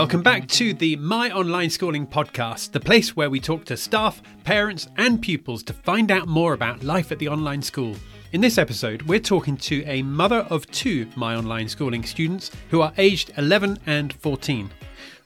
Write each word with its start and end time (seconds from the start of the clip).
Welcome 0.00 0.22
back 0.22 0.48
to 0.48 0.72
the 0.72 0.96
My 0.96 1.30
Online 1.30 1.68
Schooling 1.68 2.06
podcast, 2.06 2.72
the 2.72 2.80
place 2.80 3.14
where 3.14 3.28
we 3.28 3.38
talk 3.38 3.66
to 3.66 3.76
staff, 3.76 4.22
parents, 4.44 4.88
and 4.96 5.20
pupils 5.20 5.62
to 5.64 5.74
find 5.74 6.10
out 6.10 6.26
more 6.26 6.54
about 6.54 6.82
life 6.82 7.12
at 7.12 7.18
the 7.18 7.28
online 7.28 7.60
school. 7.60 7.94
In 8.32 8.40
this 8.40 8.56
episode, 8.56 9.02
we're 9.02 9.20
talking 9.20 9.58
to 9.58 9.84
a 9.84 10.00
mother 10.00 10.46
of 10.48 10.66
two 10.70 11.06
My 11.16 11.36
Online 11.36 11.68
Schooling 11.68 12.02
students 12.02 12.50
who 12.70 12.80
are 12.80 12.94
aged 12.96 13.32
11 13.36 13.78
and 13.84 14.14
14. 14.14 14.70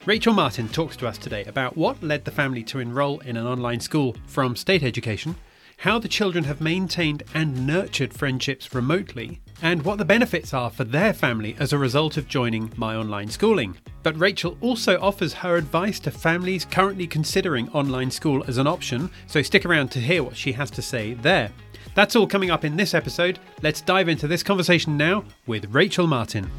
Rachel 0.05 0.33
Martin 0.33 0.67
talks 0.67 0.97
to 0.97 1.07
us 1.07 1.17
today 1.17 1.45
about 1.45 1.77
what 1.77 2.03
led 2.03 2.25
the 2.25 2.31
family 2.31 2.63
to 2.63 2.79
enrol 2.79 3.21
in 3.21 3.37
an 3.37 3.47
online 3.47 3.79
school 3.79 4.13
from 4.27 4.57
state 4.57 4.83
education, 4.83 5.37
how 5.77 5.99
the 5.99 6.09
children 6.09 6.43
have 6.43 6.59
maintained 6.59 7.23
and 7.33 7.65
nurtured 7.65 8.13
friendships 8.13 8.75
remotely, 8.75 9.39
and 9.61 9.81
what 9.83 9.97
the 9.97 10.05
benefits 10.05 10.53
are 10.53 10.69
for 10.69 10.83
their 10.83 11.13
family 11.13 11.55
as 11.59 11.73
a 11.73 11.77
result 11.77 12.17
of 12.17 12.27
joining 12.27 12.71
My 12.75 12.95
Online 12.95 13.29
Schooling. 13.29 13.77
But 14.03 14.19
Rachel 14.19 14.57
also 14.61 14.99
offers 15.01 15.33
her 15.33 15.55
advice 15.55 15.99
to 16.01 16.11
families 16.11 16.65
currently 16.65 17.07
considering 17.07 17.69
online 17.69 18.11
school 18.11 18.43
as 18.47 18.57
an 18.57 18.67
option, 18.67 19.09
so 19.27 19.41
stick 19.41 19.65
around 19.65 19.89
to 19.91 19.99
hear 19.99 20.23
what 20.23 20.35
she 20.35 20.51
has 20.53 20.69
to 20.71 20.81
say 20.81 21.13
there. 21.13 21.51
That's 21.95 22.15
all 22.15 22.27
coming 22.27 22.51
up 22.51 22.65
in 22.65 22.75
this 22.75 22.93
episode. 22.93 23.39
Let's 23.61 23.81
dive 23.81 24.09
into 24.09 24.27
this 24.27 24.43
conversation 24.43 24.97
now 24.97 25.23
with 25.47 25.73
Rachel 25.73 26.07
Martin. 26.07 26.49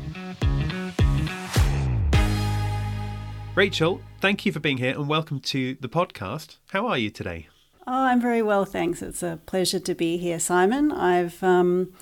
Rachel, 3.55 4.01
thank 4.21 4.45
you 4.45 4.53
for 4.53 4.61
being 4.61 4.79
here 4.79 4.93
and 4.93 5.09
welcome 5.09 5.41
to 5.41 5.77
the 5.81 5.89
podcast. 5.89 6.57
How 6.73 6.87
are 6.87 6.99
you 6.99 7.11
today? 7.11 7.49
Oh, 7.87 8.03
I'm 8.03 8.21
very 8.21 8.43
well, 8.43 8.65
thanks. 8.65 9.01
It's 9.01 9.23
a 9.23 9.39
pleasure 9.47 9.79
to 9.79 9.95
be 9.95 10.17
here, 10.17 10.41
Simon. 10.41 10.91
I've 10.91 11.43
um, 11.43 11.93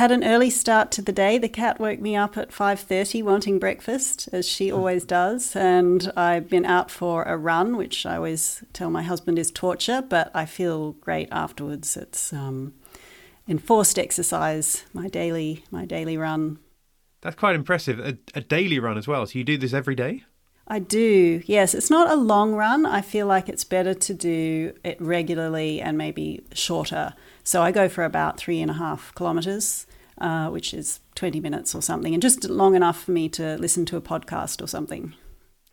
had 0.00 0.10
an 0.10 0.24
early 0.24 0.48
start 0.48 0.90
to 0.90 1.02
the 1.02 1.12
day. 1.12 1.36
The 1.36 1.46
cat 1.46 1.78
woke 1.78 2.00
me 2.00 2.16
up 2.16 2.38
at 2.38 2.52
5:30 2.52 3.22
wanting 3.22 3.58
breakfast, 3.58 4.30
as 4.32 4.48
she 4.48 4.72
always 4.72 5.04
does, 5.04 5.54
and 5.54 6.10
I've 6.16 6.48
been 6.48 6.64
out 6.64 6.90
for 6.90 7.22
a 7.24 7.36
run, 7.36 7.76
which 7.76 8.06
I 8.06 8.16
always 8.16 8.64
tell 8.72 8.88
my 8.88 9.02
husband 9.02 9.38
is 9.38 9.50
torture, 9.50 10.00
but 10.00 10.30
I 10.34 10.46
feel 10.46 10.92
great 11.02 11.28
afterwards. 11.30 11.98
It's 11.98 12.32
um, 12.32 12.72
enforced 13.46 13.98
exercise, 13.98 14.84
my 14.94 15.06
daily 15.06 15.64
my 15.70 15.84
daily 15.84 16.16
run. 16.16 16.58
That's 17.20 17.36
quite 17.36 17.54
impressive. 17.54 18.00
A, 18.00 18.16
a 18.34 18.40
daily 18.40 18.78
run 18.78 18.96
as 18.96 19.06
well. 19.06 19.26
So 19.26 19.38
you 19.38 19.44
do 19.44 19.58
this 19.58 19.74
every 19.74 19.94
day? 19.94 20.24
I 20.66 20.78
do, 20.78 21.42
yes. 21.44 21.74
It's 21.74 21.90
not 21.90 22.10
a 22.10 22.14
long 22.14 22.54
run. 22.54 22.86
I 22.86 23.02
feel 23.02 23.26
like 23.26 23.50
it's 23.50 23.64
better 23.64 23.92
to 23.92 24.14
do 24.14 24.72
it 24.82 24.98
regularly 24.98 25.82
and 25.82 25.98
maybe 25.98 26.42
shorter. 26.54 27.12
So 27.44 27.62
I 27.62 27.72
go 27.72 27.88
for 27.88 28.04
about 28.04 28.38
three 28.38 28.60
and 28.60 28.70
a 28.70 28.74
half 28.74 29.14
kilometres, 29.14 29.86
uh, 30.18 30.48
which 30.48 30.74
is 30.74 31.00
20 31.14 31.40
minutes 31.40 31.74
or 31.74 31.82
something, 31.82 32.12
and 32.12 32.22
just 32.22 32.44
long 32.48 32.74
enough 32.74 33.04
for 33.04 33.12
me 33.12 33.28
to 33.30 33.56
listen 33.56 33.84
to 33.86 33.96
a 33.96 34.00
podcast 34.00 34.62
or 34.62 34.66
something. 34.66 35.14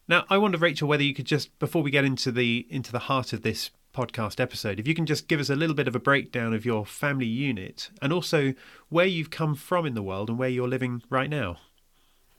Now, 0.07 0.25
I 0.29 0.37
wonder, 0.37 0.57
Rachel, 0.57 0.87
whether 0.87 1.03
you 1.03 1.13
could 1.13 1.25
just, 1.25 1.57
before 1.59 1.83
we 1.83 1.91
get 1.91 2.05
into 2.05 2.31
the 2.31 2.65
into 2.69 2.91
the 2.91 2.99
heart 2.99 3.33
of 3.33 3.41
this 3.41 3.71
podcast 3.93 4.39
episode, 4.39 4.79
if 4.79 4.87
you 4.87 4.93
can 4.93 5.05
just 5.05 5.27
give 5.27 5.39
us 5.39 5.49
a 5.49 5.55
little 5.55 5.75
bit 5.75 5.87
of 5.87 5.95
a 5.95 5.99
breakdown 5.99 6.53
of 6.53 6.65
your 6.65 6.85
family 6.85 7.25
unit 7.25 7.89
and 8.01 8.13
also 8.13 8.53
where 8.89 9.05
you've 9.05 9.31
come 9.31 9.55
from 9.55 9.85
in 9.85 9.95
the 9.95 10.03
world 10.03 10.29
and 10.29 10.37
where 10.37 10.49
you're 10.49 10.67
living 10.67 11.01
right 11.09 11.29
now. 11.29 11.57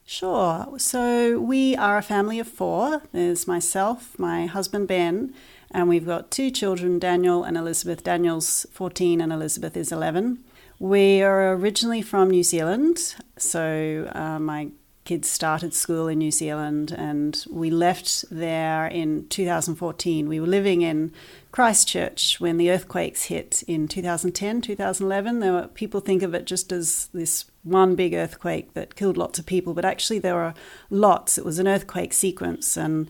Sure. 0.07 0.67
So 0.79 1.39
we 1.39 1.77
are 1.77 1.99
a 1.99 2.03
family 2.03 2.39
of 2.39 2.49
four. 2.49 3.03
There's 3.13 3.47
myself, 3.47 4.19
my 4.19 4.47
husband 4.47 4.89
Ben, 4.89 5.35
and 5.71 5.89
we've 5.89 6.07
got 6.07 6.31
two 6.31 6.51
children, 6.51 6.99
Daniel 6.99 7.45
and 7.45 7.57
Elizabeth. 7.57 8.03
Daniel's 8.03 8.67
14 8.73 9.21
and 9.21 9.33
Elizabeth 9.33 9.77
is 9.77 9.93
11. 9.93 10.39
We 10.79 11.23
are 11.23 11.55
originally 11.55 12.03
from 12.03 12.31
New 12.31 12.45
Zealand, 12.45 13.17
so 13.37 14.11
uh, 14.15 14.39
my 14.39 14.69
kids 15.09 15.29
started 15.29 15.73
school 15.73 16.07
in 16.07 16.19
New 16.19 16.31
Zealand 16.31 16.93
and 16.93 17.43
we 17.51 17.71
left 17.71 18.27
there 18.31 18.87
in 18.87 19.27
2014. 19.29 20.29
We 20.29 20.39
were 20.39 20.47
living 20.47 20.83
in 20.83 21.13
Christchurch 21.51 22.39
when 22.41 22.59
the 22.59 22.71
earthquakes 22.71 23.25
hit 23.25 23.63
in 23.67 23.89
2010, 23.89 24.61
2011. 24.61 25.41
There 25.41 25.53
were, 25.53 25.69
people 25.69 26.01
think 26.01 26.23
of 26.23 26.35
it 26.35 26.45
just 26.45 26.73
as 26.73 27.09
this 27.15 27.47
one 27.63 27.95
big 27.95 28.13
earthquake 28.13 28.75
that 28.75 28.97
killed 28.97 29.17
lots 29.17 29.39
of 29.39 29.47
people, 29.47 29.73
but 29.73 29.87
actually 29.87 30.19
there 30.19 30.35
were 30.35 30.53
lots. 30.91 31.39
It 31.39 31.45
was 31.45 31.59
an 31.59 31.67
earthquake 31.67 32.13
sequence, 32.13 32.77
and 32.77 33.09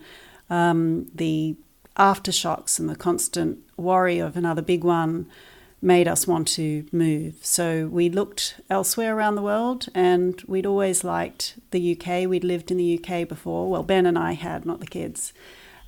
um, 0.49 1.07
the 1.13 1.57
aftershocks 1.99 2.79
and 2.79 2.89
the 2.89 2.95
constant 2.95 3.59
worry 3.77 4.17
of 4.17 4.35
another 4.35 4.61
big 4.61 4.83
one 4.83 5.27
made 5.81 6.07
us 6.07 6.25
want 6.25 6.47
to 6.47 6.85
move. 6.91 7.35
So 7.41 7.87
we 7.87 8.09
looked 8.09 8.59
elsewhere 8.69 9.15
around 9.15 9.35
the 9.35 9.41
world, 9.41 9.87
and 9.93 10.41
we'd 10.47 10.65
always 10.65 11.03
liked 11.03 11.59
the 11.71 11.95
UK. 11.95 12.27
We'd 12.27 12.43
lived 12.43 12.71
in 12.71 12.77
the 12.77 12.99
UK 12.99 13.27
before. 13.27 13.69
Well, 13.69 13.83
Ben 13.83 14.05
and 14.05 14.17
I 14.17 14.33
had, 14.33 14.65
not 14.65 14.79
the 14.79 14.87
kids. 14.87 15.31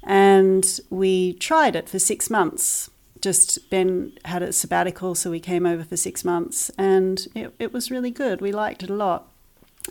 And 0.03 0.79
we 0.89 1.33
tried 1.33 1.75
it 1.75 1.89
for 1.89 1.99
six 1.99 2.29
months 2.29 2.89
just 3.21 3.69
Ben 3.69 4.13
had 4.25 4.41
a 4.41 4.51
sabbatical, 4.51 5.15
so 5.15 5.29
we 5.31 5.39
came 5.39 5.65
over 5.65 5.83
for 5.83 5.95
six 5.95 6.25
months, 6.25 6.71
and 6.77 7.27
it, 7.35 7.53
it 7.59 7.73
was 7.73 7.91
really 7.91 8.11
good. 8.11 8.41
We 8.41 8.51
liked 8.51 8.83
it 8.83 8.89
a 8.89 8.95
lot. 8.95 9.30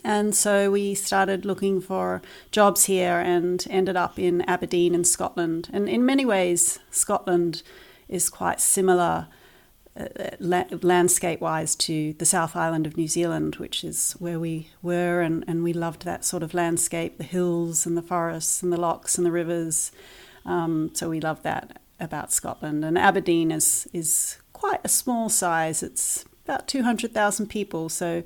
And 0.04 0.34
so 0.34 0.70
we 0.70 0.94
started 0.94 1.44
looking 1.44 1.80
for 1.80 2.22
jobs 2.50 2.84
here 2.84 3.18
and 3.18 3.66
ended 3.68 3.96
up 3.96 4.18
in 4.18 4.42
Aberdeen 4.42 4.94
in 4.94 5.04
Scotland. 5.04 5.68
And 5.72 5.88
in 5.88 6.06
many 6.06 6.24
ways, 6.24 6.78
Scotland 6.90 7.62
is 8.08 8.28
quite 8.28 8.60
similar 8.60 9.26
uh, 9.98 10.06
la- 10.38 10.64
landscape 10.82 11.40
wise 11.40 11.74
to 11.74 12.12
the 12.14 12.24
South 12.24 12.54
Island 12.54 12.86
of 12.86 12.96
New 12.96 13.08
Zealand, 13.08 13.56
which 13.56 13.82
is 13.82 14.12
where 14.18 14.38
we 14.38 14.70
were. 14.82 15.20
And, 15.20 15.44
and 15.48 15.62
we 15.62 15.72
loved 15.72 16.04
that 16.04 16.24
sort 16.24 16.42
of 16.42 16.54
landscape 16.54 17.18
the 17.18 17.24
hills 17.24 17.86
and 17.86 17.96
the 17.96 18.02
forests 18.02 18.62
and 18.62 18.72
the 18.72 18.80
lochs 18.80 19.18
and 19.18 19.26
the 19.26 19.32
rivers. 19.32 19.90
Um, 20.46 20.90
so 20.94 21.10
we 21.10 21.20
loved 21.20 21.42
that 21.42 21.80
about 21.98 22.32
Scotland. 22.32 22.84
And 22.84 22.96
Aberdeen 22.96 23.50
is, 23.50 23.88
is 23.92 24.38
quite 24.52 24.80
a 24.84 24.88
small 24.88 25.28
size, 25.28 25.82
it's 25.82 26.24
about 26.44 26.66
200,000 26.68 27.48
people. 27.48 27.88
So 27.88 28.22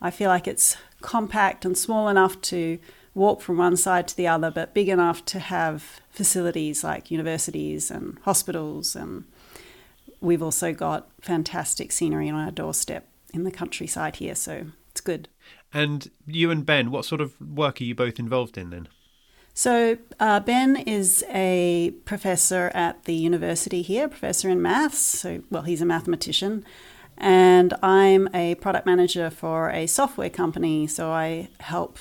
I 0.00 0.10
feel 0.10 0.28
like 0.28 0.46
it's 0.46 0.76
compact 1.06 1.64
and 1.64 1.78
small 1.78 2.08
enough 2.08 2.40
to 2.40 2.80
walk 3.14 3.40
from 3.40 3.56
one 3.56 3.76
side 3.76 4.08
to 4.08 4.16
the 4.16 4.26
other, 4.26 4.50
but 4.50 4.74
big 4.74 4.88
enough 4.88 5.24
to 5.24 5.38
have 5.38 6.00
facilities 6.10 6.82
like 6.82 7.12
universities 7.12 7.92
and 7.92 8.18
hospitals. 8.24 8.96
And 8.96 9.24
we've 10.20 10.42
also 10.42 10.72
got 10.74 11.08
fantastic 11.20 11.92
scenery 11.92 12.28
on 12.28 12.34
our 12.34 12.50
doorstep 12.50 13.08
in 13.32 13.44
the 13.44 13.52
countryside 13.52 14.16
here, 14.16 14.34
so 14.34 14.66
it's 14.90 15.00
good. 15.00 15.28
And 15.72 16.10
you 16.26 16.50
and 16.50 16.66
Ben, 16.66 16.90
what 16.90 17.04
sort 17.04 17.20
of 17.20 17.40
work 17.40 17.80
are 17.80 17.84
you 17.84 17.94
both 17.94 18.18
involved 18.18 18.58
in 18.58 18.70
then? 18.70 18.88
So, 19.54 19.96
uh, 20.20 20.40
Ben 20.40 20.76
is 20.76 21.24
a 21.30 21.92
professor 22.04 22.70
at 22.74 23.04
the 23.04 23.14
university 23.14 23.80
here, 23.80 24.08
professor 24.08 24.50
in 24.50 24.60
maths. 24.60 24.98
So, 24.98 25.42
well, 25.50 25.62
he's 25.62 25.80
a 25.80 25.86
mathematician. 25.86 26.64
And 27.18 27.74
I'm 27.82 28.28
a 28.34 28.54
product 28.56 28.86
manager 28.86 29.30
for 29.30 29.70
a 29.70 29.86
software 29.86 30.30
company. 30.30 30.86
So, 30.86 31.10
I 31.10 31.48
help 31.60 31.98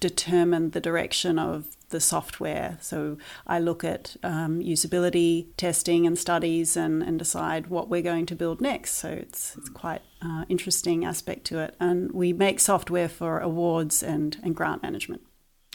determine 0.00 0.70
the 0.70 0.80
direction 0.80 1.38
of 1.38 1.66
the 1.90 2.00
software. 2.00 2.78
So, 2.80 3.18
I 3.46 3.58
look 3.58 3.84
at 3.84 4.16
um, 4.22 4.60
usability 4.60 5.46
testing 5.56 6.06
and 6.06 6.18
studies 6.18 6.76
and, 6.76 7.02
and 7.02 7.18
decide 7.18 7.68
what 7.68 7.88
we're 7.88 8.02
going 8.02 8.26
to 8.26 8.36
build 8.36 8.60
next. 8.60 8.94
So, 8.94 9.08
it's, 9.08 9.56
it's 9.56 9.68
quite 9.68 10.02
uh, 10.22 10.44
interesting 10.48 11.04
aspect 11.04 11.44
to 11.46 11.60
it. 11.60 11.74
And 11.80 12.12
we 12.12 12.32
make 12.32 12.60
software 12.60 13.08
for 13.08 13.38
awards 13.38 14.02
and, 14.02 14.38
and 14.42 14.54
grant 14.54 14.82
management. 14.82 15.22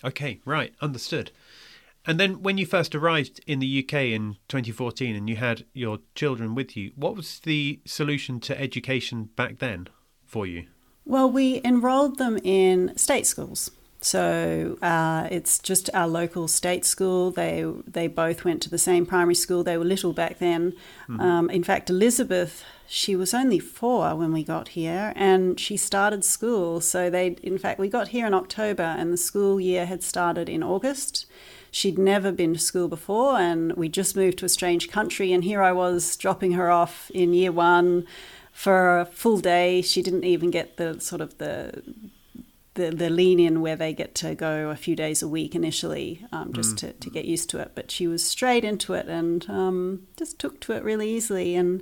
Okay, 0.04 0.40
right, 0.46 0.74
understood. 0.82 1.32
And 2.06 2.20
then 2.20 2.42
when 2.42 2.58
you 2.58 2.66
first 2.66 2.94
arrived 2.94 3.40
in 3.48 3.60
the 3.60 3.84
UK 3.84 3.94
in 3.94 4.38
2014 4.50 5.16
and 5.16 5.30
you 5.30 5.38
had 5.38 5.66
your 5.74 6.00
children 6.16 6.54
with 6.54 6.76
you, 6.76 6.92
what 6.96 7.16
was 7.16 7.40
the 7.40 7.80
solution 7.86 8.40
to 8.42 8.60
education 8.60 9.30
back 9.36 9.60
then 9.60 9.88
for 10.26 10.46
you? 10.46 10.68
Well, 11.06 11.30
we 11.30 11.62
enrolled 11.64 12.18
them 12.18 12.38
in 12.44 12.98
state 12.98 13.26
schools. 13.26 13.72
So 14.04 14.78
uh, 14.82 15.28
it's 15.32 15.60
just 15.60 15.90
our 15.94 16.08
local 16.08 16.50
state 16.50 16.84
school. 16.84 17.32
They 17.32 17.66
they 17.88 18.08
both 18.08 18.44
went 18.44 18.62
to 18.64 18.70
the 18.70 18.78
same 18.78 19.06
primary 19.06 19.36
school. 19.36 19.64
They 19.64 19.78
were 19.78 19.86
little 19.86 20.12
back 20.12 20.40
then. 20.40 20.74
Mm-hmm. 21.08 21.22
Um, 21.22 21.50
in 21.50 21.64
fact, 21.64 21.90
Elizabeth, 21.90 22.66
she 22.86 23.16
was 23.16 23.34
only 23.34 23.60
four 23.60 24.14
when 24.16 24.34
we 24.34 24.44
got 24.44 24.70
here, 24.70 25.14
and 25.16 25.58
she 25.58 25.78
started 25.78 26.26
school. 26.26 26.82
So 26.82 27.10
they, 27.10 27.28
in 27.44 27.58
fact, 27.58 27.80
we 27.80 27.88
got 27.88 28.10
here 28.10 28.28
in 28.28 28.34
October, 28.34 28.84
and 28.84 29.14
the 29.14 29.18
school 29.18 29.60
year 29.60 29.86
had 29.86 30.04
started 30.04 30.50
in 30.50 30.64
August. 30.64 31.26
She'd 31.74 31.98
never 31.98 32.32
been 32.32 32.54
to 32.54 32.60
school 32.60 32.88
before, 32.88 33.40
and 33.40 33.74
we 33.74 33.90
just 33.90 34.16
moved 34.16 34.38
to 34.38 34.46
a 34.46 34.50
strange 34.50 34.92
country. 34.92 35.34
And 35.34 35.44
here 35.44 35.64
I 35.64 35.72
was 35.72 36.16
dropping 36.16 36.52
her 36.52 36.70
off 36.70 37.10
in 37.16 37.34
year 37.34 37.52
one 37.52 38.06
for 38.52 39.00
a 39.00 39.06
full 39.06 39.40
day. 39.40 39.82
She 39.82 40.04
didn't 40.04 40.24
even 40.24 40.52
get 40.52 40.78
the 40.78 41.02
sort 41.02 41.20
of 41.20 41.40
the 41.40 41.82
the, 42.76 42.92
the 42.92 43.10
lean 43.10 43.40
in 43.40 43.62
where 43.62 43.76
they 43.76 43.92
get 43.92 44.14
to 44.16 44.36
go 44.36 44.70
a 44.70 44.76
few 44.76 44.96
days 44.96 45.24
a 45.24 45.28
week 45.28 45.56
initially 45.56 46.26
um, 46.32 46.54
just 46.54 46.76
mm. 46.76 46.80
to, 46.80 46.94
to 46.94 47.10
get 47.10 47.26
used 47.26 47.50
to 47.50 47.60
it. 47.60 47.72
But 47.74 47.90
she 47.90 48.06
was 48.06 48.24
straight 48.24 48.64
into 48.64 48.94
it 48.94 49.08
and 49.08 49.48
um, 49.50 50.08
just 50.16 50.40
took 50.40 50.60
to 50.62 50.74
it 50.74 50.84
really 50.84 51.10
easily. 51.10 51.56
And 51.56 51.82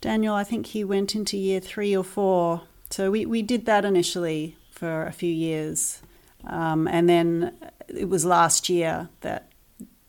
Daniel, 0.00 0.34
I 0.34 0.44
think 0.44 0.66
he 0.66 0.84
went 0.84 1.16
into 1.16 1.36
year 1.36 1.60
three 1.60 1.96
or 1.96 2.04
four. 2.04 2.62
So 2.90 3.10
we, 3.10 3.26
we 3.26 3.42
did 3.42 3.66
that 3.66 3.84
initially 3.84 4.56
for 4.70 5.06
a 5.06 5.12
few 5.12 5.32
years. 5.32 6.02
Um, 6.44 6.86
and 6.88 7.08
then 7.08 7.56
it 7.88 8.08
was 8.08 8.24
last 8.24 8.68
year 8.68 9.08
that, 9.20 9.50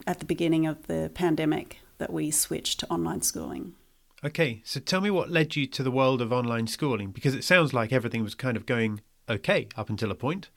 at 0.07 0.19
the 0.19 0.25
beginning 0.25 0.65
of 0.65 0.87
the 0.87 1.11
pandemic, 1.13 1.79
that 1.97 2.11
we 2.11 2.31
switched 2.31 2.79
to 2.79 2.89
online 2.89 3.21
schooling. 3.21 3.73
Okay, 4.23 4.61
so 4.65 4.79
tell 4.79 5.01
me 5.01 5.09
what 5.09 5.29
led 5.29 5.55
you 5.55 5.65
to 5.67 5.83
the 5.83 5.91
world 5.91 6.21
of 6.21 6.33
online 6.33 6.67
schooling 6.67 7.11
because 7.11 7.33
it 7.33 7.43
sounds 7.43 7.73
like 7.73 7.93
everything 7.93 8.23
was 8.23 8.35
kind 8.35 8.57
of 8.57 8.65
going 8.65 9.01
okay 9.29 9.67
up 9.77 9.89
until 9.89 10.11
a 10.11 10.15
point. 10.15 10.49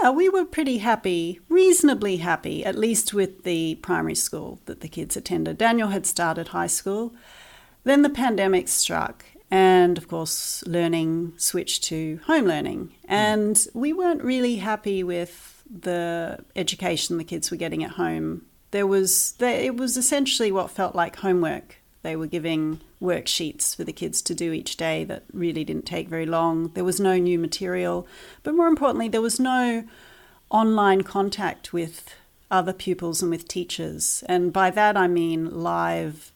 Yeah, 0.00 0.10
we 0.10 0.28
were 0.28 0.44
pretty 0.44 0.78
happy, 0.78 1.40
reasonably 1.48 2.18
happy, 2.18 2.64
at 2.64 2.78
least 2.78 3.12
with 3.12 3.42
the 3.42 3.76
primary 3.76 4.14
school 4.14 4.60
that 4.66 4.80
the 4.80 4.88
kids 4.88 5.16
attended. 5.16 5.58
Daniel 5.58 5.88
had 5.88 6.06
started 6.06 6.48
high 6.48 6.66
school. 6.66 7.14
Then 7.84 8.02
the 8.02 8.10
pandemic 8.10 8.68
struck, 8.68 9.24
and 9.50 9.96
of 9.96 10.08
course, 10.08 10.62
learning 10.66 11.34
switched 11.36 11.84
to 11.84 12.20
home 12.26 12.44
learning. 12.44 12.94
And 13.04 13.66
we 13.74 13.92
weren't 13.92 14.22
really 14.22 14.56
happy 14.56 15.02
with 15.02 15.62
the 15.70 16.38
education 16.56 17.18
the 17.18 17.24
kids 17.24 17.50
were 17.50 17.56
getting 17.56 17.84
at 17.84 17.92
home. 17.92 18.42
There 18.70 18.86
was, 18.86 19.34
it 19.40 19.76
was 19.76 19.96
essentially 19.96 20.52
what 20.52 20.70
felt 20.70 20.94
like 20.94 21.16
homework. 21.16 21.76
They 22.02 22.16
were 22.16 22.26
giving 22.26 22.80
worksheets 23.00 23.74
for 23.74 23.84
the 23.84 23.92
kids 23.92 24.22
to 24.22 24.34
do 24.34 24.52
each 24.52 24.76
day 24.76 25.04
that 25.04 25.24
really 25.32 25.64
didn't 25.64 25.86
take 25.86 26.08
very 26.08 26.26
long. 26.26 26.68
There 26.74 26.84
was 26.84 27.00
no 27.00 27.16
new 27.16 27.38
material, 27.38 28.06
but 28.42 28.54
more 28.54 28.68
importantly, 28.68 29.08
there 29.08 29.22
was 29.22 29.40
no 29.40 29.84
online 30.50 31.02
contact 31.02 31.72
with 31.72 32.14
other 32.50 32.72
pupils 32.72 33.22
and 33.22 33.30
with 33.30 33.48
teachers. 33.48 34.22
And 34.26 34.52
by 34.52 34.70
that 34.70 34.96
I 34.96 35.06
mean 35.08 35.62
live 35.62 36.32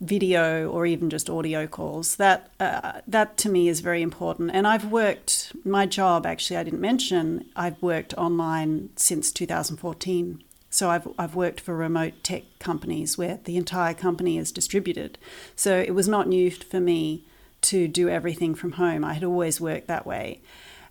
video 0.00 0.68
or 0.70 0.86
even 0.86 1.10
just 1.10 1.28
audio 1.28 1.66
calls. 1.66 2.16
That 2.16 2.52
uh, 2.58 3.00
that 3.06 3.36
to 3.38 3.48
me 3.48 3.68
is 3.68 3.80
very 3.80 4.02
important. 4.02 4.50
And 4.52 4.66
I've 4.66 4.86
worked 4.86 5.52
my 5.64 5.86
job 5.86 6.26
actually 6.26 6.56
I 6.56 6.62
didn't 6.62 6.80
mention 6.80 7.46
I've 7.56 7.80
worked 7.82 8.14
online 8.14 8.90
since 8.96 9.32
2014. 9.32 10.42
So 10.70 10.90
I've 10.90 11.08
I've 11.18 11.34
worked 11.34 11.60
for 11.60 11.74
remote 11.76 12.14
tech 12.22 12.44
companies 12.58 13.18
where 13.18 13.40
the 13.44 13.56
entire 13.56 13.94
company 13.94 14.38
is 14.38 14.52
distributed. 14.52 15.18
So 15.56 15.78
it 15.78 15.94
was 15.94 16.08
not 16.08 16.28
new 16.28 16.50
for 16.50 16.80
me 16.80 17.26
to 17.60 17.88
do 17.88 18.08
everything 18.08 18.54
from 18.54 18.72
home. 18.72 19.04
I 19.04 19.14
had 19.14 19.24
always 19.24 19.60
worked 19.60 19.88
that 19.88 20.06
way. 20.06 20.40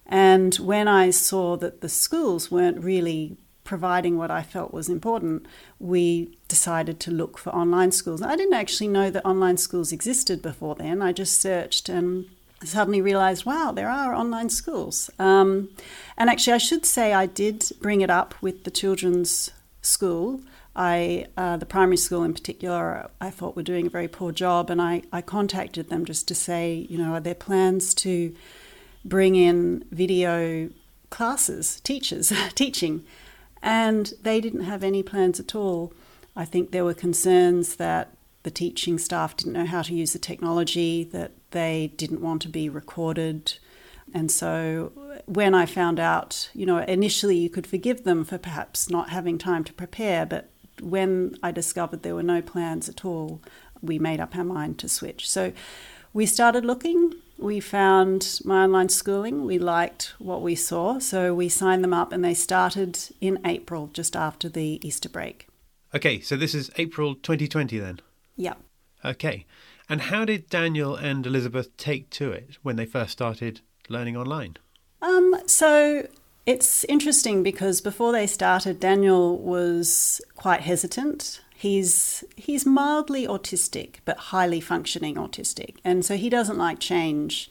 And 0.06 0.56
when 0.56 0.88
I 0.88 1.12
saw 1.12 1.58
that 1.58 1.82
the 1.82 1.90
schools 1.90 2.50
weren't 2.50 2.84
really 2.84 3.38
providing 3.68 4.18
what 4.18 4.32
I 4.32 4.42
felt 4.42 4.74
was 4.74 4.88
important, 4.88 5.46
we 5.78 6.38
decided 6.48 7.00
to 7.02 7.12
look 7.12 7.38
for 7.38 7.54
online 7.54 7.92
schools. 7.92 8.22
I 8.22 8.38
didn't 8.38 8.54
actually 8.54 8.88
know 8.88 9.12
that 9.12 9.26
online 9.26 9.58
schools 9.58 9.92
existed 9.92 10.42
before 10.42 10.74
then. 10.76 11.02
I 11.02 11.12
just 11.12 11.40
searched 11.40 11.90
and 11.90 12.26
suddenly 12.64 13.02
realized, 13.02 13.46
wow, 13.46 13.74
there 13.74 13.90
are 13.90 14.16
online 14.16 14.50
schools. 14.50 15.12
Um, 15.20 15.70
and 16.18 16.30
actually, 16.30 16.54
I 16.54 16.60
should 16.60 16.86
say 16.86 17.14
I 17.14 17.26
did 17.26 17.70
bring 17.82 18.00
it 18.02 18.10
up 18.10 18.34
with 18.42 18.64
the 18.64 18.72
children's 18.72 19.52
school. 19.82 20.42
I, 20.74 21.28
uh, 21.36 21.58
the 21.58 21.66
primary 21.66 21.98
school 21.98 22.24
in 22.24 22.34
particular, 22.34 23.10
I 23.20 23.30
thought 23.30 23.58
were 23.58 23.64
doing 23.64 23.88
a 23.88 23.90
very 23.90 24.08
poor 24.08 24.32
job, 24.32 24.70
and 24.70 24.82
I, 24.82 25.02
I 25.12 25.22
contacted 25.22 25.90
them 25.90 26.06
just 26.06 26.26
to 26.30 26.36
say, 26.36 26.88
you 26.90 26.98
know, 26.98 27.14
are 27.14 27.20
there 27.20 27.36
plans 27.36 27.94
to 27.96 28.34
bring 29.04 29.36
in 29.36 29.84
video 29.92 30.70
classes, 31.10 31.82
teachers 31.82 32.32
teaching? 32.56 33.04
And 33.62 34.14
they 34.22 34.40
didn't 34.40 34.64
have 34.64 34.84
any 34.84 35.04
plans 35.04 35.40
at 35.40 35.56
all. 35.56 35.94
I 36.36 36.46
think 36.46 36.72
there 36.72 36.86
were 36.86 36.94
concerns 36.94 37.78
that 37.78 38.16
the 38.44 38.52
teaching 38.52 38.98
staff 38.98 39.36
didn't 39.36 39.54
know 39.54 39.66
how 39.66 39.82
to 39.82 39.94
use 39.94 40.14
the 40.14 40.20
technology, 40.20 41.04
that 41.06 41.32
they 41.52 41.92
didn't 41.98 42.22
want 42.22 42.42
to 42.44 42.50
be 42.50 42.70
recorded. 42.70 43.58
And 44.14 44.32
so 44.32 44.92
when 45.26 45.54
I 45.54 45.66
found 45.66 46.00
out, 46.00 46.50
you 46.54 46.66
know, 46.66 46.78
initially 46.78 47.38
you 47.38 47.50
could 47.50 47.68
forgive 47.68 48.04
them 48.04 48.24
for 48.24 48.38
perhaps 48.38 48.90
not 48.90 49.10
having 49.10 49.38
time 49.38 49.64
to 49.66 49.74
prepare, 49.74 50.26
but 50.26 50.50
when 50.82 51.36
I 51.44 51.52
discovered 51.52 52.04
there 52.04 52.16
were 52.16 52.24
no 52.24 52.42
plans 52.42 52.88
at 52.88 53.04
all, 53.04 53.42
we 53.82 54.00
made 54.00 54.20
up 54.20 54.36
our 54.36 54.44
mind 54.44 54.80
to 54.80 54.90
switch. 54.90 55.30
So 55.30 55.52
we 56.14 56.26
started 56.26 56.64
looking. 56.64 57.16
We 57.38 57.60
found 57.60 58.42
my 58.44 58.64
online 58.64 58.90
schooling. 58.90 59.46
We 59.46 59.60
liked 59.60 60.14
what 60.18 60.42
we 60.42 60.56
saw. 60.56 61.00
So 61.00 61.34
we 61.34 61.50
signed 61.50 61.84
them 61.84 61.94
up 61.94 62.12
and 62.12 62.24
they 62.24 62.34
started 62.34 63.00
in 63.22 63.40
April, 63.46 63.90
just 63.94 64.16
after 64.16 64.50
the 64.50 64.80
Easter 64.86 65.10
break. 65.10 65.48
Okay, 65.94 66.20
so 66.20 66.36
this 66.36 66.54
is 66.54 66.70
April 66.78 67.16
2020 67.16 67.80
then? 67.80 68.02
Yep. 68.36 68.60
Okay. 69.06 69.46
And 69.90 70.02
how 70.02 70.26
did 70.26 70.50
Daniel 70.50 70.96
and 70.96 71.26
Elizabeth 71.26 71.76
take 71.78 72.10
to 72.12 72.32
it 72.32 72.58
when 72.62 72.76
they 72.76 72.86
first 72.86 73.12
started 73.12 73.62
learning 73.88 74.18
online? 74.18 74.58
Um, 75.02 75.36
so 75.46 76.08
it's 76.46 76.84
interesting 76.86 77.44
because 77.44 77.82
before 77.82 78.12
they 78.12 78.28
started, 78.28 78.80
Daniel 78.80 79.38
was 79.38 80.22
quite 80.36 80.62
hesitant. 80.62 81.42
He's 81.60 82.24
he's 82.36 82.68
mildly 82.68 83.26
autistic, 83.26 83.96
but 84.06 84.18
highly 84.18 84.62
functioning 84.62 85.16
autistic, 85.16 85.78
and 85.84 86.06
so 86.06 86.16
he 86.16 86.30
doesn't 86.30 86.60
like 86.60 86.80
change. 86.80 87.50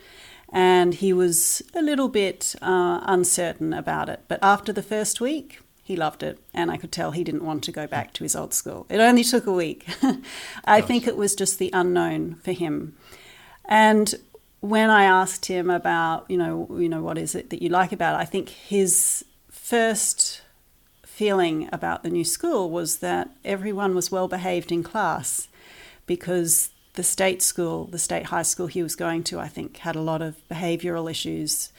And 0.52 0.94
he 0.94 1.12
was 1.12 1.60
a 1.74 1.82
little 1.82 2.08
bit 2.08 2.54
uh, 2.62 3.00
uncertain 3.02 3.72
about 3.72 4.08
it. 4.08 4.20
But 4.28 4.38
after 4.42 4.72
the 4.72 4.82
first 4.82 5.20
week, 5.20 5.58
he 5.82 5.96
loved 5.96 6.22
it, 6.22 6.38
and 6.54 6.70
I 6.70 6.76
could 6.76 6.92
tell 6.92 7.10
he 7.10 7.24
didn't 7.24 7.44
want 7.44 7.64
to 7.64 7.72
go 7.72 7.88
back 7.88 8.12
to 8.12 8.22
his 8.22 8.36
old 8.36 8.54
school. 8.54 8.86
It 8.88 9.00
only 9.00 9.24
took 9.24 9.44
a 9.44 9.52
week. 9.52 9.88
I 10.64 10.80
think 10.80 11.08
it 11.08 11.16
was 11.16 11.34
just 11.34 11.58
the 11.58 11.70
unknown 11.72 12.36
for 12.44 12.52
him. 12.52 12.94
And 13.64 14.14
when 14.60 14.88
I 14.88 15.02
asked 15.02 15.46
him 15.46 15.68
about, 15.68 16.26
you 16.28 16.36
know, 16.36 16.68
you 16.78 16.88
know, 16.88 17.02
what 17.02 17.18
is 17.18 17.34
it 17.34 17.50
that 17.50 17.60
you 17.60 17.70
like 17.70 17.90
about 17.90 18.14
it, 18.14 18.22
I 18.22 18.24
think 18.24 18.50
his 18.50 19.24
first 19.50 20.42
feeling 21.16 21.66
about 21.72 22.02
the 22.02 22.10
new 22.10 22.24
school 22.24 22.68
was 22.68 22.98
that 22.98 23.30
everyone 23.42 23.94
was 23.94 24.10
well 24.10 24.28
behaved 24.28 24.70
in 24.70 24.82
class 24.82 25.48
because 26.04 26.68
the 26.92 27.02
state 27.02 27.40
school, 27.40 27.86
the 27.86 27.98
state 27.98 28.26
high 28.26 28.42
school 28.42 28.66
he 28.66 28.82
was 28.82 28.94
going 28.94 29.24
to, 29.24 29.40
I 29.40 29.48
think, 29.48 29.78
had 29.78 29.96
a 29.96 30.02
lot 30.02 30.20
of 30.20 30.36
behavioural 30.50 31.10
issues. 31.10 31.72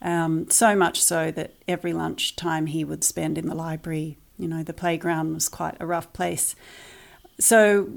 Um, 0.00 0.48
so 0.50 0.76
much 0.76 1.02
so 1.02 1.32
that 1.32 1.54
every 1.66 1.92
lunch 1.92 2.36
time 2.36 2.66
he 2.66 2.84
would 2.84 3.02
spend 3.02 3.36
in 3.38 3.48
the 3.48 3.56
library, 3.56 4.18
you 4.38 4.46
know, 4.46 4.62
the 4.62 4.72
playground 4.72 5.34
was 5.34 5.48
quite 5.48 5.76
a 5.80 5.86
rough 5.86 6.12
place 6.12 6.54
so 7.38 7.90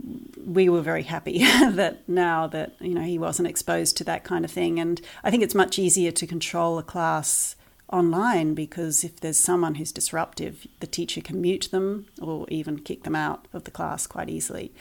we 0.44 0.68
were 0.68 0.82
very 0.82 1.04
happy 1.04 1.38
that 1.44 2.00
now 2.10 2.46
that 2.48 2.74
you 2.82 2.94
know 2.94 3.04
he 3.04 3.18
wasn't 3.18 3.48
exposed 3.48 3.96
to 3.96 4.04
that 4.04 4.26
kind 4.26 4.44
of 4.44 4.52
thing 4.52 4.82
and 4.82 5.00
i 5.24 5.32
think 5.32 5.42
it's 5.42 5.56
much 5.56 5.80
easier 5.80 6.12
to 6.12 6.28
control 6.28 6.78
a 6.78 6.84
class 6.84 7.56
online 7.92 8.54
because 8.54 9.04
if 9.04 9.20
there's 9.20 9.38
someone 9.38 9.76
who's 9.76 9.92
disruptive 9.92 10.68
the 10.80 10.88
teacher 10.88 11.22
can 11.22 11.42
mute 11.42 11.70
them 11.72 12.06
or 12.22 12.46
even 12.50 12.80
kick 12.80 13.04
them 13.04 13.16
out 13.16 13.48
of 13.54 13.64
the 13.64 13.72
class 13.72 14.06
quite 14.06 14.30
easily 14.30 14.72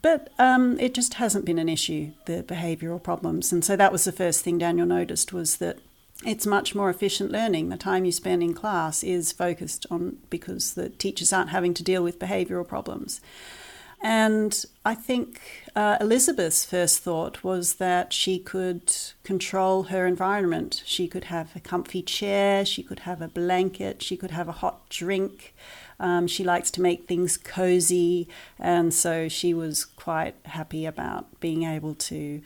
but 0.00 0.32
um, 0.38 0.78
it 0.78 0.94
just 0.94 1.14
hasn't 1.14 1.44
been 1.44 1.58
an 1.58 1.68
issue 1.68 2.12
the 2.26 2.42
behavioural 2.42 3.02
problems 3.02 3.52
and 3.52 3.64
so 3.64 3.76
that 3.76 3.92
was 3.92 4.04
the 4.04 4.12
first 4.12 4.42
thing 4.42 4.58
daniel 4.58 4.86
noticed 4.86 5.32
was 5.32 5.56
that 5.56 5.78
it's 6.24 6.46
much 6.46 6.74
more 6.74 6.90
efficient 6.90 7.32
learning. 7.32 7.68
The 7.68 7.76
time 7.76 8.04
you 8.04 8.12
spend 8.12 8.42
in 8.42 8.54
class 8.54 9.02
is 9.02 9.32
focused 9.32 9.86
on 9.90 10.18
because 10.30 10.74
the 10.74 10.88
teachers 10.88 11.32
aren't 11.32 11.50
having 11.50 11.74
to 11.74 11.82
deal 11.82 12.02
with 12.02 12.18
behavioural 12.18 12.66
problems. 12.66 13.20
And 14.02 14.64
I 14.84 14.96
think 14.96 15.40
uh, 15.76 15.96
Elizabeth's 16.00 16.64
first 16.64 16.98
thought 16.98 17.44
was 17.44 17.74
that 17.74 18.12
she 18.12 18.38
could 18.40 18.92
control 19.22 19.84
her 19.84 20.06
environment. 20.06 20.82
She 20.84 21.06
could 21.06 21.24
have 21.24 21.54
a 21.54 21.60
comfy 21.60 22.02
chair, 22.02 22.64
she 22.64 22.82
could 22.82 23.00
have 23.00 23.22
a 23.22 23.28
blanket, 23.28 24.02
she 24.02 24.16
could 24.16 24.32
have 24.32 24.48
a 24.48 24.52
hot 24.52 24.88
drink. 24.88 25.54
Um, 26.00 26.26
she 26.26 26.42
likes 26.42 26.72
to 26.72 26.82
make 26.82 27.06
things 27.06 27.36
cozy, 27.36 28.26
and 28.58 28.92
so 28.92 29.28
she 29.28 29.54
was 29.54 29.84
quite 29.84 30.34
happy 30.46 30.84
about 30.84 31.38
being 31.38 31.62
able 31.62 31.94
to 31.94 32.42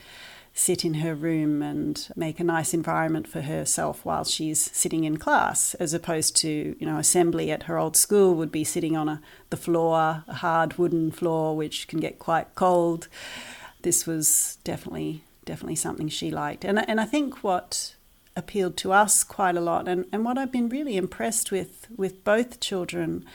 sit 0.59 0.87
in 0.87 0.95
her 0.95 1.15
room 1.15 1.61
and 1.61 2.09
make 2.17 2.41
a 2.41 2.45
nice 2.45 2.73
environment 2.73 3.29
for 3.29 3.43
herself 3.43 4.03
while 4.07 4.25
she's 4.25 4.71
sitting 4.73 5.05
in 5.05 5.19
class, 5.19 5.75
as 5.75 5.93
opposed 5.93 6.35
to, 6.35 6.75
you 6.81 6.87
know, 6.87 6.97
assembly 6.97 7.51
at 7.51 7.65
her 7.65 7.77
old 7.77 7.95
school 7.95 8.35
would 8.35 8.51
be 8.51 8.65
sitting 8.65 8.97
on 8.97 9.07
a, 9.07 9.21
the 9.51 9.57
floor, 9.57 10.25
a 10.27 10.35
hard 10.37 10.79
wooden 10.79 11.11
floor, 11.11 11.55
which 11.55 11.87
can 11.89 12.01
get 12.01 12.19
quite 12.19 12.55
cold. 12.55 13.07
This 13.83 14.07
was 14.07 14.57
definitely, 14.65 15.23
definitely 15.45 15.77
something 15.77 16.09
she 16.09 16.31
liked. 16.31 16.65
And, 16.65 16.89
and 16.89 17.03
I 17.03 17.05
think 17.05 17.45
what 17.45 17.95
appealed 18.35 18.79
to 18.79 18.93
us 18.93 19.25
quite 19.25 19.57
a 19.57 19.61
lot, 19.61 19.87
and, 19.87 20.07
and 20.11 20.25
what 20.25 20.39
I've 20.39 20.53
been 20.53 20.71
really 20.71 20.97
impressed 20.97 21.53
with 21.53 21.87
with 21.95 22.25
both 22.25 22.61
children, 22.61 23.27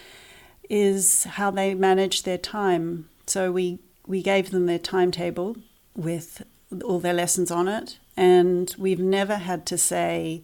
is 0.71 1.25
how 1.25 1.51
they 1.51 1.75
manage 1.75 2.23
their 2.23 2.39
time. 2.39 3.09
So 3.27 3.51
we, 3.51 3.77
we 4.07 4.23
gave 4.23 4.49
them 4.49 4.65
their 4.65 4.79
timetable 4.79 5.57
with 5.95 6.41
all 6.83 6.99
their 6.99 7.13
lessons 7.13 7.51
on 7.51 7.67
it. 7.67 7.99
And 8.17 8.73
we've 8.77 8.99
never 8.99 9.37
had 9.37 9.65
to 9.67 9.77
say, 9.77 10.43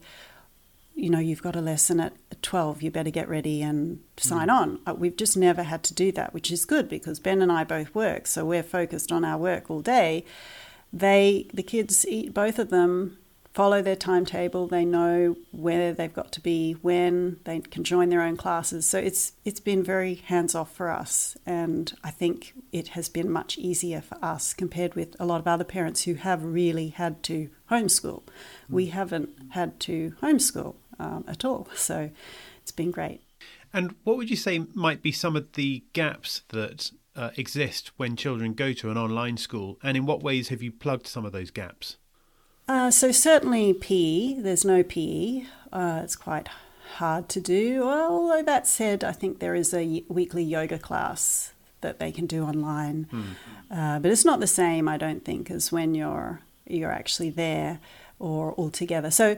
you 0.96 1.10
know, 1.10 1.20
you've 1.20 1.44
got 1.44 1.56
a 1.56 1.62
lesson 1.62 2.00
at 2.00 2.14
12, 2.42 2.82
you 2.82 2.92
better 2.92 3.12
get 3.12 3.30
ready 3.30 3.62
and 3.62 4.00
sign 4.18 4.48
mm. 4.48 4.54
on. 4.54 4.80
Uh, 4.86 4.96
we've 4.96 5.16
just 5.16 5.38
never 5.38 5.64
had 5.64 5.84
to 5.84 5.94
do 5.94 6.12
that, 6.14 6.34
which 6.34 6.52
is 6.52 6.66
good 6.66 6.90
because 6.90 7.20
Ben 7.20 7.42
and 7.42 7.52
I 7.52 7.64
both 7.64 7.94
work, 7.94 8.26
so 8.28 8.46
we're 8.46 8.64
focused 8.64 9.12
on 9.12 9.24
our 9.24 9.38
work 9.38 9.70
all 9.70 9.82
day. 9.82 10.26
They, 10.92 11.48
the 11.54 11.64
kids, 11.64 12.06
eat 12.08 12.34
both 12.34 12.58
of 12.58 12.70
them 12.70 13.18
follow 13.58 13.82
their 13.82 13.96
timetable. 13.96 14.68
They 14.68 14.86
know 14.86 15.36
where 15.50 15.92
they've 15.92 16.14
got 16.14 16.32
to 16.34 16.40
be, 16.40 16.74
when 16.84 17.40
they 17.44 17.60
can 17.60 17.84
join 17.84 18.10
their 18.10 18.22
own 18.22 18.38
classes. 18.38 18.86
So 18.86 19.00
it's 19.00 19.34
it's 19.46 19.60
been 19.60 19.82
very 19.82 20.14
hands 20.14 20.54
off 20.54 20.72
for 20.76 20.92
us, 20.92 21.36
and 21.44 21.92
I 22.04 22.12
think 22.12 22.54
it 22.72 22.90
has 22.90 23.10
been 23.10 23.32
much 23.32 23.58
easier 23.58 24.00
for 24.00 24.24
us 24.24 24.54
compared 24.54 24.94
with 24.94 25.16
a 25.20 25.26
lot 25.26 25.40
of 25.40 25.48
other 25.48 25.64
parents 25.64 26.04
who 26.04 26.14
have 26.14 26.44
really 26.44 26.90
had 26.90 27.24
to 27.24 27.50
homeschool. 27.72 28.22
Mm. 28.22 28.30
We 28.70 28.86
haven't 28.88 29.30
had 29.50 29.80
to 29.82 30.14
homeschool 30.22 30.76
um, 31.00 31.26
at 31.28 31.44
all, 31.44 31.68
so 31.76 32.12
it's 32.62 32.72
been 32.72 32.92
great. 32.92 33.22
And 33.74 33.96
what 34.04 34.18
would 34.18 34.30
you 34.30 34.36
say 34.36 34.68
might 34.76 35.02
be 35.02 35.12
some 35.12 35.36
of 35.36 35.54
the 35.54 35.84
gaps 35.94 36.44
that 36.50 36.92
uh, 37.16 37.32
exist 37.36 37.92
when 37.98 38.16
children 38.16 38.54
go 38.54 38.72
to 38.74 38.92
an 38.92 39.00
online 39.00 39.38
school, 39.38 39.80
and 39.82 39.98
in 39.98 40.06
what 40.06 40.22
ways 40.22 40.50
have 40.50 40.62
you 40.62 40.72
plugged 40.72 41.08
some 41.08 41.26
of 41.26 41.32
those 41.32 41.50
gaps? 41.50 41.98
Uh, 42.68 42.92
so 42.92 43.12
certainly 43.12 43.74
PE. 43.74 44.42
There's 44.42 44.66
no 44.66 44.84
PE. 44.84 45.46
Uh, 45.72 46.02
it's 46.04 46.16
quite 46.16 46.50
hard 46.96 47.30
to 47.30 47.40
do. 47.40 47.84
Although 47.84 48.44
that 48.44 48.68
said, 48.68 49.04
I 49.04 49.12
think 49.12 49.40
there 49.40 49.56
is 49.56 49.74
a 49.74 50.04
weekly 50.08 50.44
yoga 50.44 50.78
class 50.78 51.54
that 51.82 52.00
they 52.00 52.12
can 52.12 52.26
do 52.26 52.44
online, 52.44 53.08
mm. 53.12 53.24
uh, 53.70 54.00
but 54.00 54.12
it's 54.12 54.26
not 54.26 54.40
the 54.40 54.48
same, 54.48 54.88
I 54.88 54.98
don't 54.98 55.24
think, 55.24 55.52
as 55.52 55.72
when 55.72 55.96
you're 55.96 56.42
you're 56.66 56.92
actually 56.92 57.30
there 57.30 57.80
or 58.20 58.52
all 58.54 58.70
together. 58.70 59.10
So 59.10 59.38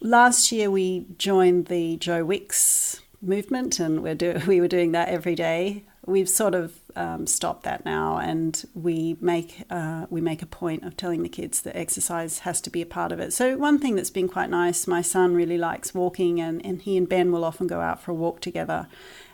last 0.00 0.50
year 0.50 0.70
we 0.70 1.06
joined 1.16 1.66
the 1.66 1.96
Joe 1.96 2.24
Wicks 2.24 3.02
movement, 3.20 3.78
and 3.78 4.02
we're 4.02 4.14
do- 4.14 4.40
we 4.46 4.60
were 4.60 4.68
doing 4.68 4.92
that 4.92 5.08
every 5.08 5.34
day. 5.34 5.84
We've 6.06 6.28
sort 6.28 6.54
of 6.54 6.72
um, 6.94 7.26
stopped 7.26 7.64
that 7.64 7.84
now, 7.84 8.18
and 8.18 8.64
we 8.74 9.16
make 9.20 9.64
uh, 9.68 10.06
we 10.08 10.20
make 10.20 10.40
a 10.40 10.46
point 10.46 10.84
of 10.84 10.96
telling 10.96 11.24
the 11.24 11.28
kids 11.28 11.62
that 11.62 11.76
exercise 11.76 12.40
has 12.40 12.60
to 12.60 12.70
be 12.70 12.80
a 12.80 12.86
part 12.86 13.10
of 13.10 13.18
it. 13.18 13.32
So 13.32 13.56
one 13.56 13.80
thing 13.80 13.96
that's 13.96 14.10
been 14.10 14.28
quite 14.28 14.48
nice, 14.48 14.86
my 14.86 15.02
son 15.02 15.34
really 15.34 15.58
likes 15.58 15.94
walking, 15.94 16.40
and, 16.40 16.64
and 16.64 16.80
he 16.80 16.96
and 16.96 17.08
Ben 17.08 17.32
will 17.32 17.44
often 17.44 17.66
go 17.66 17.80
out 17.80 18.00
for 18.00 18.12
a 18.12 18.14
walk 18.14 18.40
together, 18.40 18.86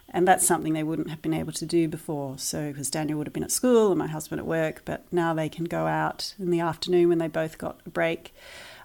and 0.08 0.26
that's 0.26 0.46
something 0.46 0.72
they 0.72 0.82
wouldn't 0.82 1.10
have 1.10 1.20
been 1.20 1.34
able 1.34 1.52
to 1.52 1.66
do 1.66 1.88
before. 1.88 2.38
So 2.38 2.68
because 2.68 2.90
Daniel 2.90 3.18
would 3.18 3.26
have 3.26 3.34
been 3.34 3.44
at 3.44 3.52
school 3.52 3.90
and 3.90 3.98
my 3.98 4.06
husband 4.06 4.40
at 4.40 4.46
work, 4.46 4.80
but 4.86 5.04
now 5.12 5.34
they 5.34 5.50
can 5.50 5.66
go 5.66 5.86
out 5.86 6.34
in 6.38 6.50
the 6.50 6.60
afternoon 6.60 7.10
when 7.10 7.18
they 7.18 7.28
both 7.28 7.58
got 7.58 7.80
a 7.84 7.90
break, 7.90 8.34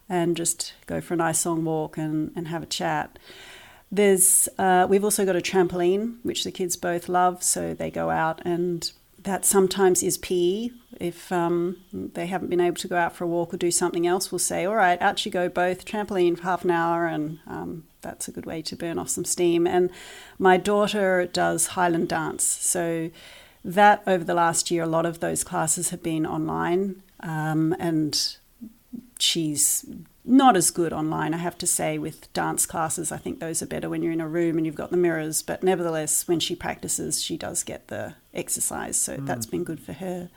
and 0.10 0.36
just 0.36 0.74
go 0.88 1.00
for 1.00 1.13
a 1.13 1.17
nice 1.17 1.46
long 1.46 1.63
walk 1.63 1.98
and, 1.98 2.34
and 2.36 2.50
have 2.50 2.63
a 2.63 2.67
chat. 2.67 3.17
There's 3.91 4.50
uh, 4.58 4.86
we've 4.89 5.03
also 5.03 5.25
got 5.25 5.36
a 5.36 5.41
trampoline 5.41 6.17
which 6.24 6.44
the 6.44 6.51
kids 6.51 6.75
both 6.75 7.08
love, 7.08 7.44
so 7.44 7.74
they 7.74 7.89
go 7.89 8.10
out 8.10 8.41
and 8.44 8.91
that 9.27 9.46
sometimes 9.46 10.03
is 10.03 10.17
PE. 10.17 10.70
If 11.00 11.32
um, 11.32 11.77
they 11.94 12.27
haven't 12.27 12.50
been 12.50 12.62
able 12.62 12.77
to 12.77 12.88
go 12.88 12.96
out 12.96 13.15
for 13.15 13.25
a 13.25 13.27
walk 13.27 13.53
or 13.53 13.58
do 13.58 13.72
something 13.72 14.08
else, 14.08 14.32
we'll 14.32 14.39
say, 14.39 14.65
all 14.65 14.75
right, 14.75 15.01
out 15.01 15.25
you 15.25 15.32
go 15.32 15.50
both, 15.50 15.86
trampoline 15.86 16.38
for 16.38 16.44
half 16.44 16.63
an 16.63 16.72
hour, 16.72 17.06
and 17.06 17.39
um, 17.46 17.84
that's 18.01 18.27
a 18.27 18.32
good 18.32 18.46
way 18.46 18.62
to 18.63 18.75
burn 18.75 18.98
off 18.98 19.10
some 19.10 19.25
steam. 19.25 19.67
And 19.67 19.89
my 20.39 20.58
daughter 20.58 21.25
does 21.25 21.67
Highland 21.67 22.10
dance, 22.10 22.44
so 22.44 23.12
that 23.63 24.01
over 24.08 24.24
the 24.24 24.34
last 24.34 24.72
year, 24.72 24.84
a 24.84 24.88
lot 24.88 25.06
of 25.06 25.20
those 25.20 25.44
classes 25.44 25.89
have 25.89 26.01
been 26.01 26.25
online, 26.25 27.03
um, 27.20 27.75
and 27.79 28.38
she's 29.19 29.86
not 30.24 30.57
as 30.57 30.71
good 30.71 30.91
online, 30.91 31.33
I 31.33 31.38
have 31.38 31.57
to 31.59 31.67
say, 31.67 31.97
with 31.97 32.31
dance 32.33 32.65
classes. 32.65 33.12
I 33.12 33.17
think 33.17 33.39
those 33.39 33.62
are 33.62 33.67
better 33.67 33.89
when 33.89 34.03
you're 34.03 34.13
in 34.13 34.21
a 34.21 34.27
room 34.27 34.57
and 34.57 34.65
you've 34.65 34.75
got 34.75 34.91
the 34.91 34.97
mirrors. 34.97 35.41
But 35.41 35.63
nevertheless, 35.63 36.27
when 36.27 36.39
she 36.39 36.55
practices, 36.55 37.24
she 37.24 37.38
does 37.38 37.63
get 37.63 37.88
the 37.88 38.15
exercise. 38.33 38.97
So 38.97 39.17
mm. 39.17 39.25
that's 39.25 39.45
been 39.45 39.63
good 39.63 39.79
for 39.79 39.93
her. 39.93 40.29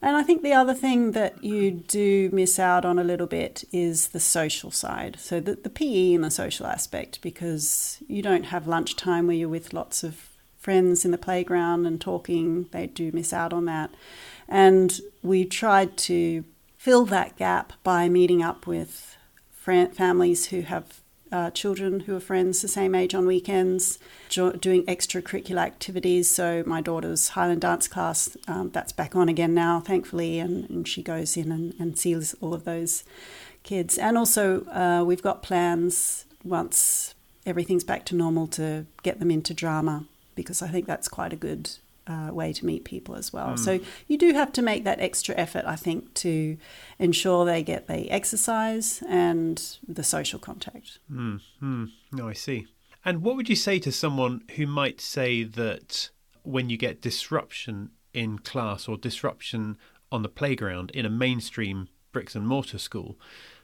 And 0.00 0.16
I 0.16 0.22
think 0.22 0.42
the 0.42 0.52
other 0.52 0.74
thing 0.74 1.10
that 1.12 1.42
you 1.42 1.72
do 1.72 2.30
miss 2.32 2.60
out 2.60 2.84
on 2.84 3.00
a 3.00 3.04
little 3.04 3.26
bit 3.26 3.64
is 3.72 4.08
the 4.08 4.20
social 4.20 4.70
side. 4.70 5.16
So 5.18 5.40
the, 5.40 5.56
the 5.56 5.70
PE 5.70 6.14
and 6.14 6.22
the 6.22 6.30
social 6.30 6.66
aspect, 6.66 7.20
because 7.20 7.98
you 8.06 8.22
don't 8.22 8.44
have 8.44 8.68
lunchtime 8.68 9.26
where 9.26 9.34
you're 9.34 9.48
with 9.48 9.72
lots 9.72 10.04
of 10.04 10.28
friends 10.56 11.04
in 11.04 11.10
the 11.10 11.18
playground 11.18 11.86
and 11.86 12.00
talking. 12.00 12.68
They 12.70 12.86
do 12.86 13.10
miss 13.12 13.32
out 13.32 13.52
on 13.52 13.64
that. 13.64 13.90
And 14.48 15.00
we 15.22 15.44
tried 15.44 15.96
to 15.98 16.44
fill 16.78 17.04
that 17.04 17.36
gap 17.36 17.74
by 17.82 18.08
meeting 18.08 18.42
up 18.42 18.66
with 18.66 19.16
families 19.92 20.46
who 20.46 20.62
have 20.62 21.02
uh, 21.30 21.50
children 21.50 22.00
who 22.00 22.16
are 22.16 22.20
friends 22.20 22.62
the 22.62 22.68
same 22.68 22.94
age 22.94 23.14
on 23.14 23.26
weekends, 23.26 23.98
jo- 24.30 24.52
doing 24.52 24.86
extracurricular 24.86 25.58
activities. 25.58 26.30
So 26.30 26.62
my 26.64 26.80
daughter's 26.80 27.30
Highland 27.30 27.60
dance 27.60 27.86
class, 27.86 28.34
um, 28.46 28.70
that's 28.70 28.92
back 28.92 29.14
on 29.14 29.28
again 29.28 29.52
now, 29.52 29.80
thankfully, 29.80 30.38
and, 30.38 30.70
and 30.70 30.88
she 30.88 31.02
goes 31.02 31.36
in 31.36 31.52
and, 31.52 31.74
and, 31.78 31.98
sees 31.98 32.34
all 32.40 32.54
of 32.54 32.64
those 32.64 33.04
kids. 33.62 33.98
And 33.98 34.16
also, 34.16 34.64
uh, 34.66 35.04
we've 35.04 35.22
got 35.22 35.42
plans 35.42 36.24
once 36.42 37.14
everything's 37.44 37.84
back 37.84 38.06
to 38.06 38.14
normal 38.14 38.46
to 38.46 38.86
get 39.02 39.18
them 39.18 39.30
into 39.30 39.52
drama 39.52 40.06
because 40.34 40.62
I 40.62 40.68
think 40.68 40.86
that's 40.86 41.08
quite 41.08 41.32
a 41.32 41.36
good 41.36 41.70
uh, 42.08 42.30
way 42.32 42.52
to 42.52 42.66
meet 42.66 42.84
people 42.84 43.14
as 43.14 43.32
well. 43.32 43.50
Mm. 43.50 43.58
So 43.58 43.80
you 44.06 44.18
do 44.18 44.32
have 44.32 44.52
to 44.52 44.62
make 44.62 44.84
that 44.84 45.00
extra 45.00 45.34
effort, 45.36 45.64
I 45.66 45.76
think, 45.76 46.14
to 46.14 46.56
ensure 46.98 47.44
they 47.44 47.62
get 47.62 47.86
the 47.86 48.10
exercise 48.10 49.02
and 49.08 49.62
the 49.86 50.02
social 50.02 50.38
contact. 50.38 50.98
Mm. 51.12 51.40
Mm. 51.62 51.90
No, 52.12 52.28
I 52.28 52.32
see. 52.32 52.66
And 53.04 53.22
what 53.22 53.36
would 53.36 53.48
you 53.48 53.56
say 53.56 53.78
to 53.80 53.92
someone 53.92 54.42
who 54.56 54.66
might 54.66 55.00
say 55.00 55.44
that 55.44 56.10
when 56.42 56.70
you 56.70 56.76
get 56.76 57.00
disruption 57.02 57.90
in 58.12 58.38
class 58.38 58.88
or 58.88 58.96
disruption 58.96 59.76
on 60.10 60.22
the 60.22 60.28
playground 60.28 60.90
in 60.92 61.04
a 61.04 61.10
mainstream 61.10 61.88
bricks 62.12 62.34
and 62.34 62.46
mortar 62.46 62.78
school, 62.78 63.18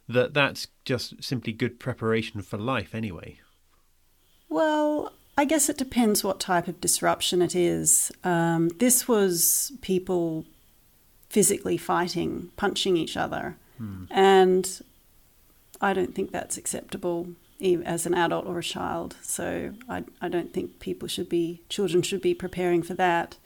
that 0.09 0.35
that's 0.35 0.69
just 0.85 1.23
simply 1.23 1.53
good 1.53 1.81
preparation 1.81 2.43
for 2.43 2.59
life 2.59 2.95
anyway? 2.95 3.41
Well, 4.49 5.13
I 5.37 5.45
guess 5.45 5.69
it 5.69 5.77
depends 5.77 6.23
what 6.23 6.39
type 6.39 6.69
of 6.69 6.81
disruption 6.81 7.43
it 7.43 7.55
is. 7.57 8.13
Um, 8.23 8.69
this 8.79 9.09
was 9.09 9.73
people 9.81 10.45
physically 11.29 11.77
fighting, 11.77 12.51
punching 12.57 12.97
each 12.97 13.17
other. 13.17 13.57
Hmm. 13.79 14.05
And 14.11 14.83
I 15.81 15.93
don't 15.93 16.15
think 16.15 16.31
that's 16.31 16.57
acceptable 16.57 17.29
as 17.85 18.07
an 18.07 18.15
adult 18.15 18.47
or 18.47 18.59
a 18.59 18.63
child. 18.63 19.17
So 19.23 19.73
I, 19.89 20.05
I 20.21 20.29
don't 20.29 20.53
think 20.53 20.79
people 20.79 21.09
should 21.09 21.29
be, 21.29 21.63
children 21.69 22.03
should 22.03 22.23
be 22.23 22.35
preparing 22.35 22.83
for 22.83 22.95
that. 22.95 23.37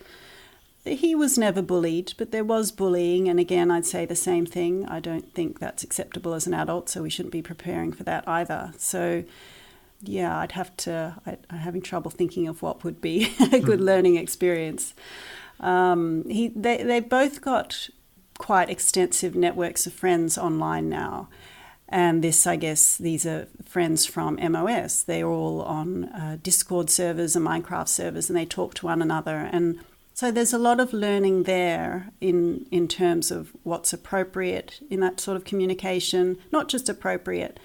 He 0.85 1.15
was 1.15 1.39
never 1.39 1.63
bullied, 1.63 2.15
but 2.19 2.31
there 2.31 2.45
was 2.45 2.71
bullying. 2.73 3.29
And 3.29 3.41
again, 3.41 3.71
I'd 3.71 3.87
say 3.87 4.05
the 4.05 4.15
same 4.17 4.45
thing. 4.47 4.87
I 4.87 5.01
don't 5.01 5.35
think 5.35 5.59
that's 5.59 5.83
acceptable 5.83 6.35
as 6.35 6.47
an 6.47 6.55
adult, 6.55 6.89
so 6.89 7.03
we 7.03 7.11
shouldn't 7.11 7.33
be 7.33 7.43
preparing 7.43 7.93
for 7.93 8.05
that 8.05 8.27
either. 8.29 8.73
So 8.77 9.25
yeah, 10.01 10.39
I'd 10.39 10.53
have 10.53 10.77
to. 10.79 11.17
I, 11.27 11.39
am 11.51 11.59
having 11.59 11.83
trouble 11.83 12.11
thinking 12.11 12.47
of 12.47 12.63
what 12.63 12.85
would 12.85 13.01
be 13.01 13.33
a 13.53 13.61
good 13.61 13.81
mm. 13.81 13.85
learning 13.85 14.17
experience. 14.17 14.95
Um, 15.61 16.25
he, 16.29 16.49
they, 16.49 16.83
they 16.83 17.01
both 17.01 17.41
got 17.41 17.89
quite 18.39 18.71
extensive 18.71 19.35
networks 19.35 19.87
of 19.87 19.93
friends 19.93 20.39
online 20.39 20.89
now. 20.89 21.29
And 21.89 22.23
this, 22.23 22.47
I 22.47 22.57
guess, 22.57 22.97
these 22.97 23.25
are 23.27 23.49
friends 23.65 24.05
from 24.05 24.37
MOS. 24.37 25.03
They're 25.03 25.27
all 25.27 25.63
on 25.63 26.05
uh, 26.05 26.37
Discord 26.43 26.91
servers 26.91 27.35
and 27.35 27.47
Minecraft 27.47 27.89
servers, 27.89 28.29
and 28.29 28.39
they 28.39 28.45
talk 28.45 28.75
to 28.75 28.87
one 28.87 29.01
another. 29.01 29.37
And 29.37 29.81
so 30.13 30.31
there's 30.31 30.53
a 30.53 30.59
lot 30.59 30.81
of 30.81 30.93
learning 30.93 31.45
there 31.45 32.11
in 32.21 32.67
in 32.71 32.89
terms 32.89 33.31
of 33.31 33.53
what's 33.63 33.93
appropriate 33.95 34.81
in 34.91 35.01
that 35.01 35.19
sort 35.19 35.37
of 35.37 35.45
communication, 35.45 36.37
not 36.53 36.69
just 36.69 36.91
appropriate 36.91 37.59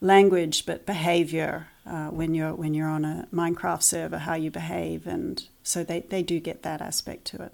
language, 0.00 0.66
but 0.66 0.84
behavior 0.84 1.68
uh, 1.86 2.08
when 2.08 2.34
you're 2.34 2.54
when 2.54 2.74
you're 2.74 2.88
on 2.88 3.04
a 3.04 3.26
Minecraft 3.32 3.82
server, 3.82 4.18
how 4.18 4.34
you 4.34 4.50
behave, 4.50 5.06
and 5.06 5.46
so 5.62 5.82
they, 5.82 6.00
they 6.00 6.22
do 6.22 6.40
get 6.40 6.62
that 6.62 6.80
aspect 6.80 7.24
to 7.26 7.42
it. 7.42 7.52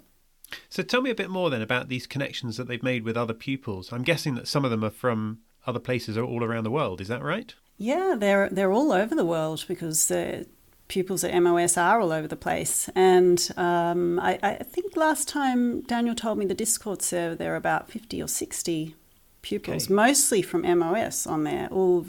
So 0.69 0.83
tell 0.83 1.01
me 1.01 1.09
a 1.09 1.15
bit 1.15 1.29
more 1.29 1.49
then 1.49 1.61
about 1.61 1.89
these 1.89 2.07
connections 2.07 2.57
that 2.57 2.67
they've 2.67 2.83
made 2.83 3.03
with 3.03 3.17
other 3.17 3.33
pupils. 3.33 3.91
I'm 3.91 4.03
guessing 4.03 4.35
that 4.35 4.47
some 4.47 4.63
of 4.63 4.71
them 4.71 4.83
are 4.83 4.89
from 4.89 5.39
other 5.65 5.79
places 5.79 6.17
all 6.17 6.43
around 6.43 6.63
the 6.63 6.71
world. 6.71 7.01
Is 7.01 7.09
that 7.09 7.21
right? 7.21 7.53
Yeah, 7.77 8.15
they're 8.17 8.49
they're 8.49 8.71
all 8.71 8.91
over 8.91 9.13
the 9.13 9.25
world 9.25 9.65
because 9.67 10.07
the 10.07 10.47
pupils 10.87 11.23
at 11.23 11.37
MOS 11.41 11.77
are 11.77 11.99
all 11.99 12.11
over 12.11 12.27
the 12.27 12.37
place. 12.37 12.89
And 12.95 13.49
um, 13.57 14.19
I, 14.19 14.39
I, 14.41 14.53
think 14.63 14.95
last 14.95 15.27
time 15.27 15.81
Daniel 15.81 16.15
told 16.15 16.37
me 16.37 16.45
the 16.45 16.53
Discord 16.53 17.01
server 17.01 17.35
there 17.35 17.53
are 17.53 17.57
about 17.57 17.91
fifty 17.91 18.21
or 18.21 18.27
sixty 18.27 18.95
pupils, 19.41 19.85
okay. 19.85 19.93
mostly 19.93 20.41
from 20.41 20.61
MOS 20.79 21.27
on 21.27 21.43
there, 21.43 21.67
all 21.71 22.05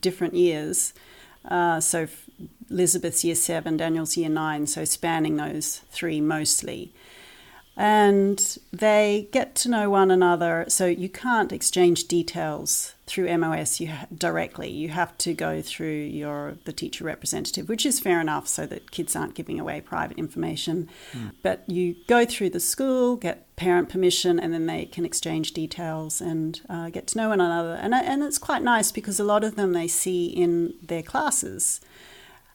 different 0.00 0.34
years. 0.34 0.94
Uh, 1.44 1.80
so 1.80 2.06
Elizabeth's 2.70 3.24
year 3.24 3.34
seven, 3.34 3.76
Daniel's 3.76 4.16
year 4.16 4.28
nine, 4.28 4.66
so 4.66 4.84
spanning 4.84 5.36
those 5.36 5.78
three 5.90 6.20
mostly. 6.20 6.92
And 7.76 8.58
they 8.72 9.28
get 9.32 9.54
to 9.54 9.68
know 9.68 9.88
one 9.88 10.10
another. 10.10 10.66
So 10.68 10.86
you 10.86 11.08
can't 11.08 11.52
exchange 11.52 12.08
details 12.08 12.94
through 13.06 13.36
MOS 13.38 13.80
you 13.80 13.88
ha- 13.88 14.06
directly. 14.14 14.70
You 14.70 14.88
have 14.90 15.16
to 15.18 15.32
go 15.32 15.62
through 15.62 16.00
your 16.02 16.58
the 16.64 16.72
teacher 16.72 17.04
representative, 17.04 17.68
which 17.68 17.86
is 17.86 17.98
fair 17.98 18.20
enough, 18.20 18.46
so 18.48 18.66
that 18.66 18.90
kids 18.90 19.16
aren't 19.16 19.34
giving 19.34 19.58
away 19.58 19.80
private 19.80 20.18
information. 20.18 20.88
Mm. 21.12 21.32
But 21.42 21.64
you 21.68 21.96
go 22.06 22.24
through 22.24 22.50
the 22.50 22.60
school, 22.60 23.16
get 23.16 23.54
parent 23.56 23.88
permission, 23.88 24.38
and 24.38 24.52
then 24.52 24.66
they 24.66 24.84
can 24.84 25.04
exchange 25.04 25.52
details 25.52 26.20
and 26.20 26.60
uh, 26.68 26.90
get 26.90 27.06
to 27.08 27.18
know 27.18 27.30
one 27.30 27.40
another. 27.40 27.74
And 27.74 27.94
and 27.94 28.22
it's 28.22 28.38
quite 28.38 28.62
nice 28.62 28.92
because 28.92 29.18
a 29.18 29.24
lot 29.24 29.44
of 29.44 29.56
them 29.56 29.72
they 29.72 29.88
see 29.88 30.26
in 30.26 30.74
their 30.82 31.02
classes, 31.02 31.80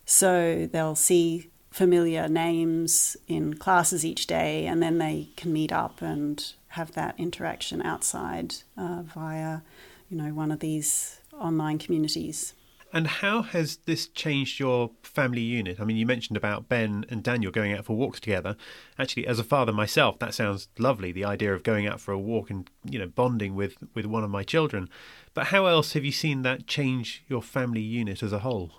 so 0.04 0.68
they'll 0.70 0.94
see 0.94 1.50
familiar 1.76 2.26
names 2.26 3.18
in 3.28 3.52
classes 3.52 4.02
each 4.02 4.26
day, 4.26 4.66
and 4.66 4.82
then 4.82 4.96
they 4.96 5.28
can 5.36 5.52
meet 5.52 5.70
up 5.70 6.00
and 6.00 6.54
have 6.68 6.92
that 6.92 7.14
interaction 7.18 7.82
outside 7.82 8.54
uh, 8.78 9.02
via, 9.02 9.60
you 10.08 10.16
know, 10.16 10.32
one 10.32 10.50
of 10.50 10.60
these 10.60 11.20
online 11.38 11.76
communities. 11.76 12.54
And 12.94 13.06
how 13.06 13.42
has 13.42 13.76
this 13.84 14.08
changed 14.08 14.58
your 14.58 14.92
family 15.02 15.42
unit? 15.42 15.78
I 15.78 15.84
mean, 15.84 15.98
you 15.98 16.06
mentioned 16.06 16.38
about 16.38 16.66
Ben 16.66 17.04
and 17.10 17.22
Daniel 17.22 17.52
going 17.52 17.74
out 17.74 17.84
for 17.84 17.94
walks 17.94 18.20
together. 18.20 18.56
Actually, 18.98 19.26
as 19.26 19.38
a 19.38 19.44
father 19.44 19.72
myself, 19.72 20.18
that 20.20 20.32
sounds 20.32 20.68
lovely. 20.78 21.12
The 21.12 21.26
idea 21.26 21.52
of 21.52 21.62
going 21.62 21.86
out 21.86 22.00
for 22.00 22.12
a 22.12 22.18
walk 22.18 22.48
and 22.48 22.70
you 22.84 22.98
know 22.98 23.06
bonding 23.06 23.54
with 23.54 23.76
with 23.92 24.06
one 24.06 24.24
of 24.24 24.30
my 24.30 24.44
children. 24.44 24.88
But 25.34 25.48
how 25.48 25.66
else 25.66 25.92
have 25.92 26.06
you 26.06 26.12
seen 26.12 26.40
that 26.40 26.66
change 26.66 27.22
your 27.28 27.42
family 27.42 27.82
unit 27.82 28.22
as 28.22 28.32
a 28.32 28.38
whole? 28.38 28.70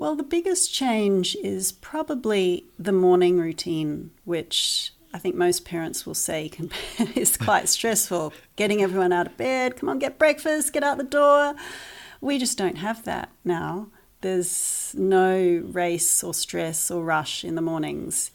Well, 0.00 0.16
the 0.16 0.22
biggest 0.22 0.72
change 0.72 1.36
is 1.42 1.72
probably 1.72 2.64
the 2.78 2.90
morning 2.90 3.38
routine, 3.38 4.12
which 4.24 4.94
I 5.12 5.18
think 5.18 5.34
most 5.34 5.66
parents 5.66 6.06
will 6.06 6.14
say 6.14 6.48
can, 6.48 6.70
is 7.14 7.36
quite 7.36 7.68
stressful. 7.68 8.32
Getting 8.56 8.80
everyone 8.80 9.12
out 9.12 9.26
of 9.26 9.36
bed, 9.36 9.76
come 9.76 9.90
on, 9.90 9.98
get 9.98 10.18
breakfast, 10.18 10.72
get 10.72 10.82
out 10.82 10.96
the 10.96 11.04
door. 11.04 11.54
We 12.22 12.38
just 12.38 12.56
don't 12.56 12.78
have 12.78 13.04
that 13.04 13.28
now. 13.44 13.88
There's 14.22 14.94
no 14.96 15.62
race 15.66 16.24
or 16.24 16.32
stress 16.32 16.90
or 16.90 17.04
rush 17.04 17.44
in 17.44 17.54
the 17.54 17.60
mornings. 17.60 18.30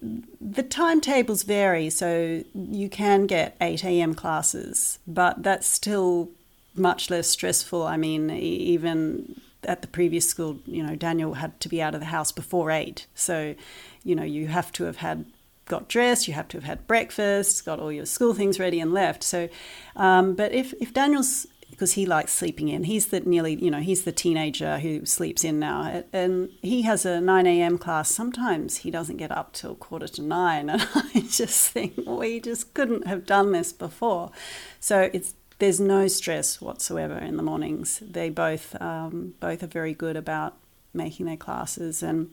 The 0.00 0.62
timetables 0.62 1.42
vary, 1.42 1.90
so 1.90 2.44
you 2.54 2.88
can 2.88 3.26
get 3.26 3.58
8 3.60 3.84
a.m. 3.84 4.14
classes, 4.14 5.00
but 5.06 5.42
that's 5.42 5.66
still 5.66 6.30
much 6.74 7.10
less 7.10 7.28
stressful. 7.28 7.82
I 7.82 7.98
mean, 7.98 8.30
even 8.30 9.42
at 9.66 9.82
the 9.82 9.88
previous 9.88 10.28
school, 10.28 10.58
you 10.66 10.82
know, 10.82 10.94
Daniel 10.94 11.34
had 11.34 11.58
to 11.60 11.68
be 11.68 11.80
out 11.82 11.94
of 11.94 12.00
the 12.00 12.06
house 12.06 12.32
before 12.32 12.70
eight. 12.70 13.06
So, 13.14 13.54
you 14.02 14.14
know, 14.14 14.22
you 14.22 14.46
have 14.48 14.72
to 14.72 14.84
have 14.84 14.98
had 14.98 15.26
got 15.66 15.88
dressed, 15.88 16.28
you 16.28 16.34
have 16.34 16.48
to 16.48 16.58
have 16.58 16.64
had 16.64 16.86
breakfast, 16.86 17.64
got 17.64 17.80
all 17.80 17.92
your 17.92 18.06
school 18.06 18.34
things 18.34 18.60
ready 18.60 18.80
and 18.80 18.92
left. 18.92 19.22
So, 19.22 19.48
um, 19.96 20.34
but 20.34 20.52
if 20.52 20.74
if 20.80 20.92
Daniel's 20.92 21.46
because 21.74 21.92
he 21.94 22.06
likes 22.06 22.32
sleeping 22.32 22.68
in. 22.68 22.84
He's 22.84 23.06
the 23.06 23.18
nearly, 23.20 23.56
you 23.56 23.68
know, 23.68 23.80
he's 23.80 24.04
the 24.04 24.12
teenager 24.12 24.78
who 24.78 25.04
sleeps 25.04 25.42
in 25.42 25.58
now, 25.58 26.04
and 26.12 26.48
he 26.62 26.82
has 26.82 27.04
a 27.04 27.20
9 27.20 27.46
a.m. 27.48 27.78
class. 27.78 28.10
Sometimes 28.10 28.78
he 28.78 28.92
doesn't 28.92 29.16
get 29.16 29.32
up 29.32 29.52
till 29.52 29.74
quarter 29.74 30.06
to 30.06 30.22
nine, 30.22 30.70
and 30.70 30.86
I 30.94 31.24
just 31.28 31.70
think 31.70 31.94
we 32.06 32.38
just 32.38 32.74
couldn't 32.74 33.08
have 33.08 33.26
done 33.26 33.50
this 33.50 33.72
before. 33.72 34.30
So 34.78 35.10
it's 35.12 35.34
there's 35.58 35.80
no 35.80 36.08
stress 36.08 36.60
whatsoever 36.60 37.18
in 37.18 37.36
the 37.36 37.42
mornings. 37.42 38.00
They 38.00 38.30
both 38.30 38.80
um, 38.80 39.34
both 39.40 39.62
are 39.62 39.68
very 39.68 39.94
good 39.94 40.16
about 40.16 40.56
making 40.92 41.26
their 41.26 41.36
classes, 41.36 42.02
and 42.02 42.30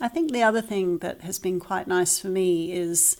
I 0.00 0.08
think 0.08 0.32
the 0.32 0.42
other 0.42 0.62
thing 0.62 0.98
that 0.98 1.22
has 1.22 1.38
been 1.38 1.60
quite 1.60 1.86
nice 1.86 2.18
for 2.18 2.28
me 2.28 2.72
is 2.72 3.16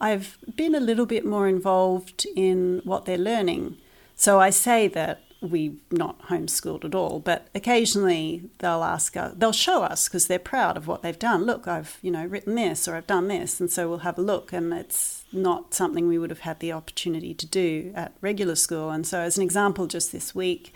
I've 0.00 0.38
been 0.56 0.74
a 0.74 0.80
little 0.80 1.06
bit 1.06 1.24
more 1.24 1.46
involved 1.46 2.26
in 2.34 2.80
what 2.84 3.04
they're 3.04 3.18
learning. 3.18 3.76
So 4.16 4.40
I 4.40 4.50
say 4.50 4.88
that 4.88 5.22
we 5.40 5.76
not 5.90 6.28
homeschooled 6.28 6.84
at 6.84 6.94
all, 6.94 7.18
but 7.18 7.48
occasionally 7.54 8.50
they'll 8.58 8.84
ask 8.84 9.16
us, 9.16 9.34
they'll 9.36 9.52
show 9.52 9.82
us 9.82 10.08
because 10.08 10.26
they're 10.26 10.38
proud 10.38 10.76
of 10.76 10.86
what 10.86 11.02
they've 11.02 11.18
done. 11.18 11.44
Look, 11.44 11.66
I've 11.66 11.98
you 12.02 12.10
know 12.10 12.24
written 12.26 12.54
this 12.54 12.86
or 12.86 12.94
I've 12.94 13.06
done 13.06 13.28
this, 13.28 13.60
and 13.60 13.70
so 13.70 13.88
we'll 13.88 13.98
have 13.98 14.18
a 14.18 14.22
look, 14.22 14.52
and 14.52 14.72
it's 14.72 15.24
not 15.32 15.72
something 15.74 16.06
we 16.08 16.18
would 16.18 16.30
have 16.30 16.40
had 16.40 16.60
the 16.60 16.72
opportunity 16.72 17.32
to 17.34 17.46
do 17.46 17.92
at 17.94 18.12
regular 18.20 18.54
school. 18.54 18.90
And 18.90 19.06
so, 19.06 19.20
as 19.20 19.38
an 19.38 19.42
example, 19.42 19.86
just 19.86 20.12
this 20.12 20.34
week, 20.34 20.74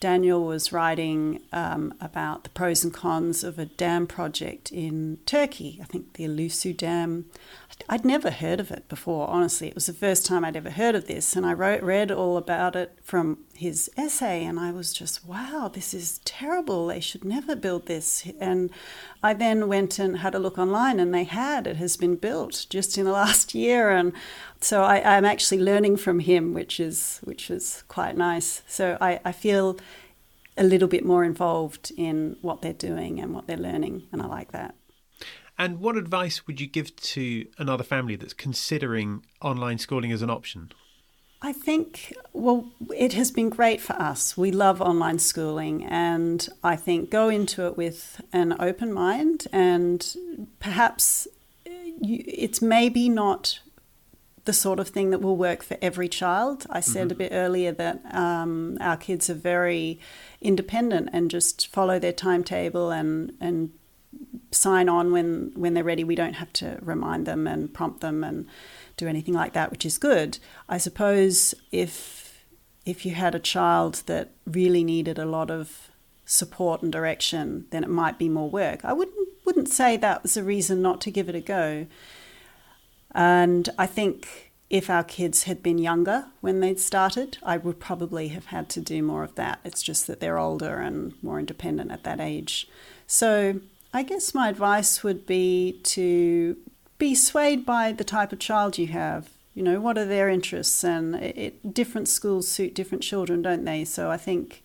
Daniel 0.00 0.44
was 0.44 0.72
writing 0.72 1.42
um, 1.52 1.92
about 2.00 2.44
the 2.44 2.50
pros 2.50 2.82
and 2.82 2.92
cons 2.92 3.44
of 3.44 3.58
a 3.58 3.66
dam 3.66 4.06
project 4.06 4.72
in 4.72 5.18
Turkey. 5.26 5.78
I 5.82 5.84
think 5.84 6.14
the 6.14 6.24
Ilısu 6.24 6.74
Dam. 6.74 7.26
I'd 7.88 8.04
never 8.04 8.30
heard 8.30 8.60
of 8.60 8.70
it 8.70 8.88
before, 8.88 9.28
honestly. 9.28 9.68
It 9.68 9.74
was 9.74 9.86
the 9.86 9.92
first 9.92 10.26
time 10.26 10.44
I'd 10.44 10.56
ever 10.56 10.70
heard 10.70 10.94
of 10.94 11.06
this. 11.06 11.36
And 11.36 11.46
I 11.46 11.52
wrote, 11.52 11.82
read 11.82 12.10
all 12.10 12.36
about 12.36 12.76
it 12.76 12.98
from 13.02 13.38
his 13.54 13.90
essay, 13.96 14.44
and 14.44 14.58
I 14.58 14.70
was 14.70 14.92
just, 14.92 15.26
wow, 15.26 15.70
this 15.72 15.92
is 15.92 16.18
terrible. 16.24 16.86
They 16.86 17.00
should 17.00 17.24
never 17.24 17.54
build 17.54 17.86
this. 17.86 18.26
And 18.38 18.70
I 19.22 19.34
then 19.34 19.68
went 19.68 19.98
and 19.98 20.18
had 20.18 20.34
a 20.34 20.38
look 20.38 20.58
online, 20.58 20.98
and 20.98 21.12
they 21.12 21.24
had. 21.24 21.66
It 21.66 21.76
has 21.76 21.96
been 21.96 22.16
built 22.16 22.66
just 22.70 22.96
in 22.96 23.04
the 23.04 23.12
last 23.12 23.54
year. 23.54 23.90
And 23.90 24.12
so 24.60 24.82
I, 24.82 25.16
am 25.16 25.24
actually 25.24 25.60
learning 25.60 25.96
from 25.96 26.20
him, 26.20 26.54
which 26.54 26.80
is, 26.80 27.20
which 27.24 27.50
is 27.50 27.82
quite 27.88 28.16
nice. 28.16 28.62
So 28.66 28.98
I, 29.00 29.20
I 29.24 29.32
feel 29.32 29.78
a 30.56 30.64
little 30.64 30.88
bit 30.88 31.04
more 31.04 31.24
involved 31.24 31.92
in 31.96 32.36
what 32.42 32.60
they're 32.60 32.72
doing 32.72 33.20
and 33.20 33.34
what 33.34 33.46
they're 33.46 33.56
learning, 33.56 34.04
and 34.12 34.20
I 34.20 34.26
like 34.26 34.52
that. 34.52 34.74
And 35.58 35.80
what 35.80 35.96
advice 35.96 36.46
would 36.46 36.60
you 36.60 36.66
give 36.66 36.94
to 36.96 37.46
another 37.58 37.84
family 37.84 38.16
that's 38.16 38.32
considering 38.32 39.24
online 39.42 39.78
schooling 39.78 40.12
as 40.12 40.22
an 40.22 40.30
option? 40.30 40.72
I 41.42 41.52
think, 41.54 42.14
well, 42.34 42.70
it 42.94 43.14
has 43.14 43.30
been 43.30 43.48
great 43.48 43.80
for 43.80 43.94
us. 43.94 44.36
We 44.36 44.52
love 44.52 44.82
online 44.82 45.18
schooling, 45.18 45.84
and 45.84 46.46
I 46.62 46.76
think 46.76 47.10
go 47.10 47.30
into 47.30 47.66
it 47.66 47.78
with 47.78 48.20
an 48.32 48.56
open 48.60 48.92
mind, 48.92 49.46
and 49.50 50.06
perhaps 50.58 51.26
eh, 51.64 51.92
it's 52.02 52.60
maybe 52.60 53.08
not 53.08 53.60
the 54.50 54.54
sort 54.54 54.80
of 54.80 54.88
thing 54.88 55.10
that 55.10 55.20
will 55.20 55.36
work 55.36 55.62
for 55.62 55.76
every 55.80 56.08
child. 56.08 56.66
I 56.68 56.80
said 56.80 57.04
mm-hmm. 57.04 57.12
a 57.12 57.22
bit 57.22 57.32
earlier 57.32 57.70
that 57.70 58.00
um, 58.12 58.78
our 58.80 58.96
kids 58.96 59.30
are 59.30 59.34
very 59.34 60.00
independent 60.40 61.08
and 61.12 61.30
just 61.30 61.68
follow 61.68 62.00
their 62.00 62.12
timetable 62.12 62.90
and, 62.90 63.32
and 63.40 63.70
sign 64.50 64.88
on 64.88 65.12
when 65.12 65.52
when 65.54 65.74
they're 65.74 65.84
ready. 65.84 66.02
We 66.02 66.16
don't 66.16 66.34
have 66.34 66.52
to 66.54 66.80
remind 66.82 67.26
them 67.26 67.46
and 67.46 67.72
prompt 67.72 68.00
them 68.00 68.24
and 68.24 68.48
do 68.96 69.06
anything 69.06 69.34
like 69.34 69.52
that, 69.52 69.70
which 69.70 69.86
is 69.86 69.98
good. 69.98 70.40
I 70.68 70.78
suppose 70.78 71.54
if 71.70 72.44
if 72.84 73.06
you 73.06 73.14
had 73.14 73.36
a 73.36 73.46
child 73.54 74.02
that 74.06 74.30
really 74.46 74.82
needed 74.82 75.16
a 75.16 75.26
lot 75.26 75.52
of 75.52 75.90
support 76.24 76.82
and 76.82 76.90
direction, 76.90 77.66
then 77.70 77.84
it 77.84 77.90
might 77.90 78.18
be 78.18 78.28
more 78.28 78.50
work. 78.50 78.84
I 78.84 78.94
wouldn't 78.94 79.28
wouldn't 79.46 79.68
say 79.68 79.96
that 79.96 80.24
was 80.24 80.36
a 80.36 80.42
reason 80.42 80.82
not 80.82 81.00
to 81.02 81.12
give 81.12 81.28
it 81.28 81.36
a 81.36 81.40
go. 81.40 81.86
And 83.12 83.68
I 83.78 83.86
think 83.86 84.52
if 84.68 84.88
our 84.88 85.02
kids 85.02 85.44
had 85.44 85.62
been 85.62 85.78
younger 85.78 86.26
when 86.40 86.60
they'd 86.60 86.78
started, 86.78 87.38
I 87.42 87.56
would 87.56 87.80
probably 87.80 88.28
have 88.28 88.46
had 88.46 88.68
to 88.70 88.80
do 88.80 89.02
more 89.02 89.24
of 89.24 89.34
that. 89.34 89.58
It's 89.64 89.82
just 89.82 90.06
that 90.06 90.20
they're 90.20 90.38
older 90.38 90.76
and 90.76 91.14
more 91.22 91.40
independent 91.40 91.90
at 91.90 92.04
that 92.04 92.20
age. 92.20 92.68
So 93.06 93.60
I 93.92 94.04
guess 94.04 94.32
my 94.34 94.48
advice 94.48 95.02
would 95.02 95.26
be 95.26 95.80
to 95.82 96.56
be 96.98 97.14
swayed 97.16 97.66
by 97.66 97.90
the 97.90 98.04
type 98.04 98.32
of 98.32 98.38
child 98.38 98.78
you 98.78 98.86
have. 98.88 99.30
You 99.54 99.64
know, 99.64 99.80
what 99.80 99.98
are 99.98 100.04
their 100.04 100.28
interests? 100.28 100.84
And 100.84 101.16
it, 101.16 101.74
different 101.74 102.06
schools 102.06 102.46
suit 102.46 102.74
different 102.74 103.02
children, 103.02 103.42
don't 103.42 103.64
they? 103.64 103.84
So 103.84 104.10
I 104.10 104.16
think 104.16 104.62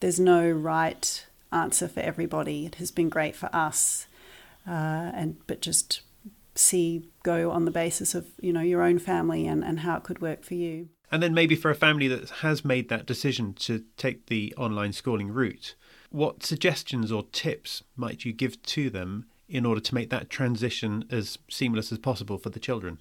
there's 0.00 0.18
no 0.18 0.50
right 0.50 1.24
answer 1.52 1.86
for 1.86 2.00
everybody. 2.00 2.66
It 2.66 2.74
has 2.76 2.90
been 2.90 3.08
great 3.08 3.36
for 3.36 3.48
us, 3.52 4.08
uh, 4.66 5.12
and 5.14 5.36
but 5.46 5.60
just 5.60 6.00
see 6.54 7.08
go 7.22 7.50
on 7.50 7.64
the 7.64 7.70
basis 7.70 8.14
of 8.14 8.26
you 8.40 8.52
know 8.52 8.60
your 8.60 8.82
own 8.82 8.98
family 8.98 9.46
and, 9.46 9.64
and 9.64 9.80
how 9.80 9.96
it 9.96 10.04
could 10.04 10.20
work 10.20 10.44
for 10.44 10.54
you. 10.54 10.88
And 11.10 11.22
then 11.22 11.34
maybe 11.34 11.54
for 11.54 11.70
a 11.70 11.74
family 11.74 12.08
that 12.08 12.30
has 12.30 12.64
made 12.64 12.88
that 12.88 13.06
decision 13.06 13.54
to 13.54 13.84
take 13.96 14.26
the 14.26 14.52
online 14.56 14.92
schooling 14.92 15.28
route, 15.28 15.74
what 16.10 16.42
suggestions 16.42 17.12
or 17.12 17.24
tips 17.30 17.82
might 17.96 18.24
you 18.24 18.32
give 18.32 18.60
to 18.62 18.90
them 18.90 19.26
in 19.48 19.66
order 19.66 19.80
to 19.80 19.94
make 19.94 20.10
that 20.10 20.30
transition 20.30 21.04
as 21.10 21.38
seamless 21.48 21.92
as 21.92 21.98
possible 21.98 22.38
for 22.38 22.50
the 22.50 22.58
children? 22.58 22.98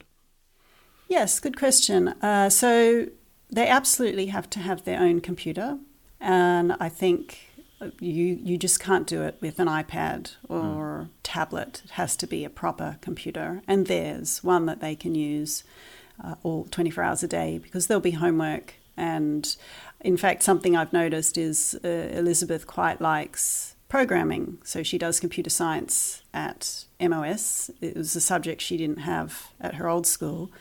Yes, 1.08 1.40
good 1.40 1.58
question. 1.58 2.10
Uh, 2.22 2.50
so 2.50 3.08
they 3.50 3.68
absolutely 3.68 4.28
have 4.28 4.50
to 4.52 4.60
have 4.60 4.84
their 4.84 5.00
own 5.00 5.22
computer, 5.22 5.80
and 6.20 6.76
I 6.80 6.90
think 6.90 7.53
you 8.00 8.40
you 8.44 8.58
just 8.58 8.80
can't 8.80 9.08
do 9.08 9.22
it 9.24 9.38
with 9.42 9.60
an 9.60 9.68
iPad 9.68 10.36
or 10.48 11.08
mm. 11.08 11.10
tablet. 11.24 11.82
It 11.86 11.92
has 11.92 12.16
to 12.18 12.28
be 12.28 12.46
a 12.46 12.50
proper 12.50 12.98
computer, 13.02 13.62
and 13.68 13.88
there's 13.88 14.44
one 14.44 14.66
that 14.66 14.82
they 14.82 14.96
can 14.96 15.16
use 15.16 15.64
uh, 16.24 16.36
all 16.44 16.66
24 16.66 17.04
hours 17.04 17.24
a 17.24 17.28
day 17.28 17.58
because 17.58 17.88
there'll 17.88 18.02
be 18.02 18.12
homework 18.12 18.76
and 18.96 19.56
in 20.02 20.18
fact, 20.18 20.44
something 20.44 20.76
I've 20.76 20.94
noticed 20.94 21.38
is 21.38 21.80
uh, 21.84 21.88
Elizabeth 21.88 22.68
quite 22.68 23.02
likes 23.02 23.76
programming. 23.88 24.58
So 24.64 24.84
she 24.84 24.98
does 24.98 25.20
computer 25.20 25.50
science 25.50 26.24
at 26.34 26.86
MOS. 27.00 27.72
It 27.80 27.96
was 27.96 28.16
a 28.16 28.22
subject 28.22 28.62
she 28.62 28.78
didn't 28.78 29.00
have 29.00 29.50
at 29.62 29.76
her 29.76 29.88
old 29.88 30.06
school. 30.06 30.52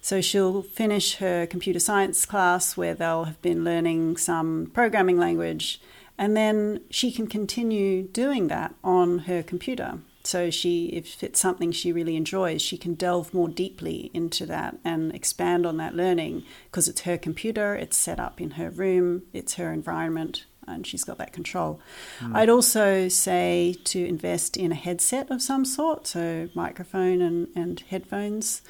So 0.00 0.20
she'll 0.20 0.62
finish 0.62 1.16
her 1.16 1.46
computer 1.46 1.78
science 1.78 2.26
class 2.26 2.76
where 2.76 2.94
they'll 2.94 3.24
have 3.24 3.40
been 3.40 3.64
learning 3.64 4.16
some 4.16 4.70
programming 4.74 5.16
language, 5.16 5.80
and 6.18 6.36
then 6.36 6.80
she 6.90 7.10
can 7.10 7.26
continue 7.26 8.02
doing 8.02 8.48
that 8.48 8.74
on 8.82 9.20
her 9.20 9.42
computer. 9.42 9.98
So 10.24 10.50
she, 10.50 10.86
if 10.86 11.22
it's 11.22 11.40
something 11.40 11.72
she 11.72 11.92
really 11.92 12.14
enjoys, 12.14 12.62
she 12.62 12.76
can 12.76 12.94
delve 12.94 13.34
more 13.34 13.48
deeply 13.48 14.10
into 14.14 14.46
that 14.46 14.76
and 14.84 15.12
expand 15.14 15.66
on 15.66 15.78
that 15.78 15.96
learning 15.96 16.44
because 16.70 16.86
it's 16.86 17.00
her 17.02 17.18
computer, 17.18 17.74
it's 17.74 17.96
set 17.96 18.20
up 18.20 18.40
in 18.40 18.52
her 18.52 18.70
room, 18.70 19.22
it's 19.32 19.54
her 19.54 19.72
environment, 19.72 20.44
and 20.66 20.86
she's 20.86 21.02
got 21.02 21.18
that 21.18 21.32
control. 21.32 21.80
Mm. 22.20 22.36
I'd 22.36 22.48
also 22.48 23.08
say 23.08 23.74
to 23.84 24.04
invest 24.04 24.56
in 24.56 24.70
a 24.70 24.76
headset 24.76 25.30
of 25.30 25.42
some 25.42 25.64
sort, 25.64 26.06
so 26.06 26.48
microphone 26.54 27.20
and, 27.20 27.48
and 27.56 27.80
headphones. 27.90 28.62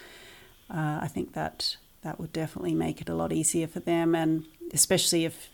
Uh, 0.70 1.00
I 1.02 1.08
think 1.08 1.34
that 1.34 1.76
that 2.02 2.18
would 2.18 2.32
definitely 2.32 2.74
make 2.74 3.02
it 3.02 3.10
a 3.10 3.14
lot 3.14 3.30
easier 3.30 3.66
for 3.66 3.80
them, 3.80 4.14
and 4.14 4.46
especially 4.72 5.26
if 5.26 5.50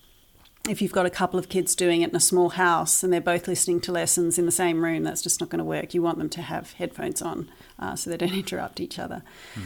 if 0.68 0.82
you've 0.82 0.92
got 0.92 1.06
a 1.06 1.10
couple 1.10 1.38
of 1.38 1.48
kids 1.48 1.74
doing 1.74 2.02
it 2.02 2.10
in 2.10 2.16
a 2.16 2.20
small 2.20 2.50
house 2.50 3.02
and 3.02 3.12
they're 3.12 3.20
both 3.20 3.48
listening 3.48 3.80
to 3.82 3.92
lessons 3.92 4.38
in 4.38 4.46
the 4.46 4.52
same 4.52 4.84
room, 4.84 5.02
that's 5.02 5.22
just 5.22 5.40
not 5.40 5.48
going 5.48 5.58
to 5.58 5.64
work. 5.64 5.94
You 5.94 6.02
want 6.02 6.18
them 6.18 6.28
to 6.30 6.42
have 6.42 6.72
headphones 6.72 7.22
on 7.22 7.50
uh, 7.78 7.96
so 7.96 8.10
they 8.10 8.16
don't 8.16 8.34
interrupt 8.34 8.80
each 8.80 8.98
other. 8.98 9.22
Mm. 9.54 9.62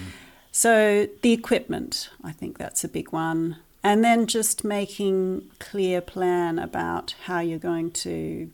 So 0.50 1.08
the 1.22 1.32
equipment, 1.32 2.10
I 2.22 2.32
think 2.32 2.58
that's 2.58 2.84
a 2.84 2.88
big 2.88 3.12
one 3.12 3.56
and 3.82 4.04
then 4.04 4.26
just 4.26 4.64
making 4.64 5.50
clear 5.58 6.00
plan 6.00 6.58
about 6.58 7.14
how 7.24 7.40
you're 7.40 7.58
going 7.58 7.90
to 7.90 8.50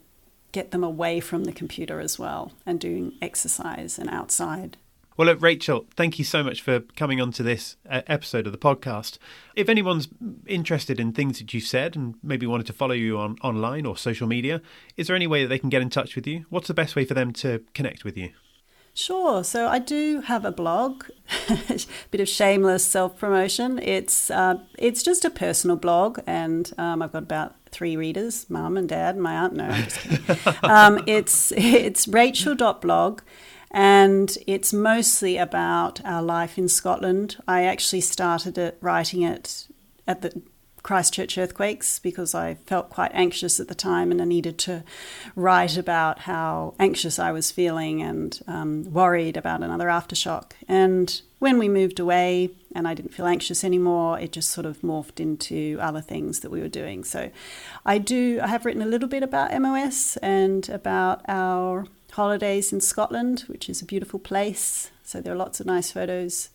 get 0.53 0.71
them 0.71 0.83
away 0.83 1.21
from 1.21 1.45
the 1.45 1.53
computer 1.53 2.01
as 2.01 2.19
well 2.19 2.53
and 2.65 2.81
doing 2.81 3.13
exercise 3.21 3.99
and 3.99 4.09
outside 4.09 4.77
well, 5.19 5.27
look, 5.27 5.43
Rachel, 5.43 5.89
thank 5.97 6.21
you 6.21 6.25
so 6.25 6.45
much 6.45 6.63
for 6.63 6.79
coming 6.97 7.21
on 7.21 7.33
to 7.33 7.43
this 7.43 7.77
uh, 7.91 8.03
episode 8.07 8.47
of 8.47 8.53
the 8.53 8.59
podcast. 8.59 9.19
If 9.57 9.69
anyone's 9.69 10.07
interested 10.47 11.01
in 11.01 11.13
things 11.13 11.41
that 11.41 11.53
you 11.53 11.61
said 11.61 11.97
and 11.97 12.15
maybe 12.23 12.47
wanted 12.47 12.67
to 12.69 12.73
follow 12.73 12.95
you 12.95 13.19
on 13.19 13.37
online 13.43 13.85
or 13.85 13.97
social 13.97 14.29
media, 14.29 14.63
is 14.97 15.09
there 15.09 15.17
any 15.17 15.27
way 15.27 15.43
that 15.43 15.49
they 15.49 15.59
can 15.59 15.71
get 15.71 15.83
in 15.83 15.91
touch 15.91 16.15
with 16.15 16.25
you? 16.29 16.47
What's 16.51 16.69
the 16.69 16.75
best 16.75 16.95
way 16.95 17.05
for 17.05 17.15
them 17.15 17.33
to 17.33 17.65
connect 17.75 18.05
with 18.05 18.17
you? 18.17 18.31
Sure. 18.95 19.43
So 19.43 19.67
I 19.67 19.81
do 19.81 20.21
have 20.23 20.45
a 20.45 20.53
blog, 20.53 21.05
a 21.49 21.81
bit 22.11 22.21
of 22.21 22.29
shameless 22.29 22.85
self 22.85 23.17
promotion. 23.19 23.81
It's 23.81 24.31
uh, 24.31 24.61
it's 24.79 25.03
just 25.03 25.25
a 25.25 25.31
personal 25.31 25.77
blog, 25.77 26.21
and 26.27 26.73
um, 26.79 27.03
I've 27.03 27.13
got 27.13 27.23
about 27.25 27.55
three 27.71 27.97
readers: 27.97 28.49
mum 28.51 28.77
and 28.77 28.89
dad, 28.89 29.15
and 29.15 29.23
my 29.23 29.35
aunt. 29.35 29.55
No, 29.55 29.65
I'm 29.65 29.85
just 29.85 30.01
kidding. 30.01 30.55
um, 30.65 31.03
it's 31.07 31.53
it's 31.53 32.09
Rachel.blog, 32.09 33.21
and 33.71 34.37
it's 34.47 34.73
mostly 34.73 35.37
about 35.37 36.05
our 36.05 36.23
life 36.23 36.59
in 36.59 36.69
Scotland. 36.69 37.37
I 37.47 37.65
actually 37.65 38.01
started 38.01 38.57
it 38.57 38.79
writing 38.81 39.23
it 39.23 39.67
at 40.07 40.23
the 40.23 40.43
Christchurch 40.83 41.37
earthquakes 41.37 41.99
because 41.99 42.35
I 42.35 42.55
felt 42.55 42.89
quite 42.89 43.11
anxious 43.13 43.61
at 43.61 43.69
the 43.69 43.75
time 43.75 44.11
and 44.11 44.23
I 44.23 44.25
needed 44.25 44.59
to 44.61 44.85
write 45.37 45.77
about 45.77 46.21
how 46.21 46.75
anxious 46.79 47.19
I 47.19 47.31
was 47.31 47.51
feeling 47.51 48.01
and 48.01 48.41
um, 48.47 48.91
worried 48.91 49.37
about 49.37 49.63
another 49.63 49.89
aftershock. 49.89 50.53
And 50.67 51.21
when 51.41 51.59
we 51.59 51.69
moved 51.69 52.01
away 52.01 52.51
and 52.75 52.89
I 52.89 52.95
didn't 52.95 53.13
feel 53.13 53.27
anxious 53.27 53.65
anymore, 53.65 54.19
it 54.19 54.33
just 54.33 54.51
sort 54.51 54.67
of 54.67 54.81
morphed 54.81 55.21
into 55.21 55.79
other 55.79 56.01
things 56.01 56.41
that 56.41 56.51
we 56.51 56.61
were 56.61 56.69
doing. 56.69 57.05
So 57.05 57.31
I 57.85 57.99
do, 57.99 58.41
I 58.43 58.47
have 58.47 58.65
written 58.65 58.83
a 58.83 58.87
little 58.87 59.09
bit 59.09 59.23
about 59.23 59.53
MOS 59.61 60.17
and 60.19 60.69
about 60.71 61.21
our 61.29 61.87
holidays 62.12 62.73
in 62.73 62.81
Scotland, 62.81 63.40
which 63.47 63.68
is 63.68 63.83
a 63.83 63.87
beautiful 63.87 64.18
place. 64.18 64.90
So 65.03 65.21
there 65.21 65.33
are 65.33 65.37
lots 65.37 65.61
of 65.61 65.66
nice 65.66 65.90
photos. 65.90 66.51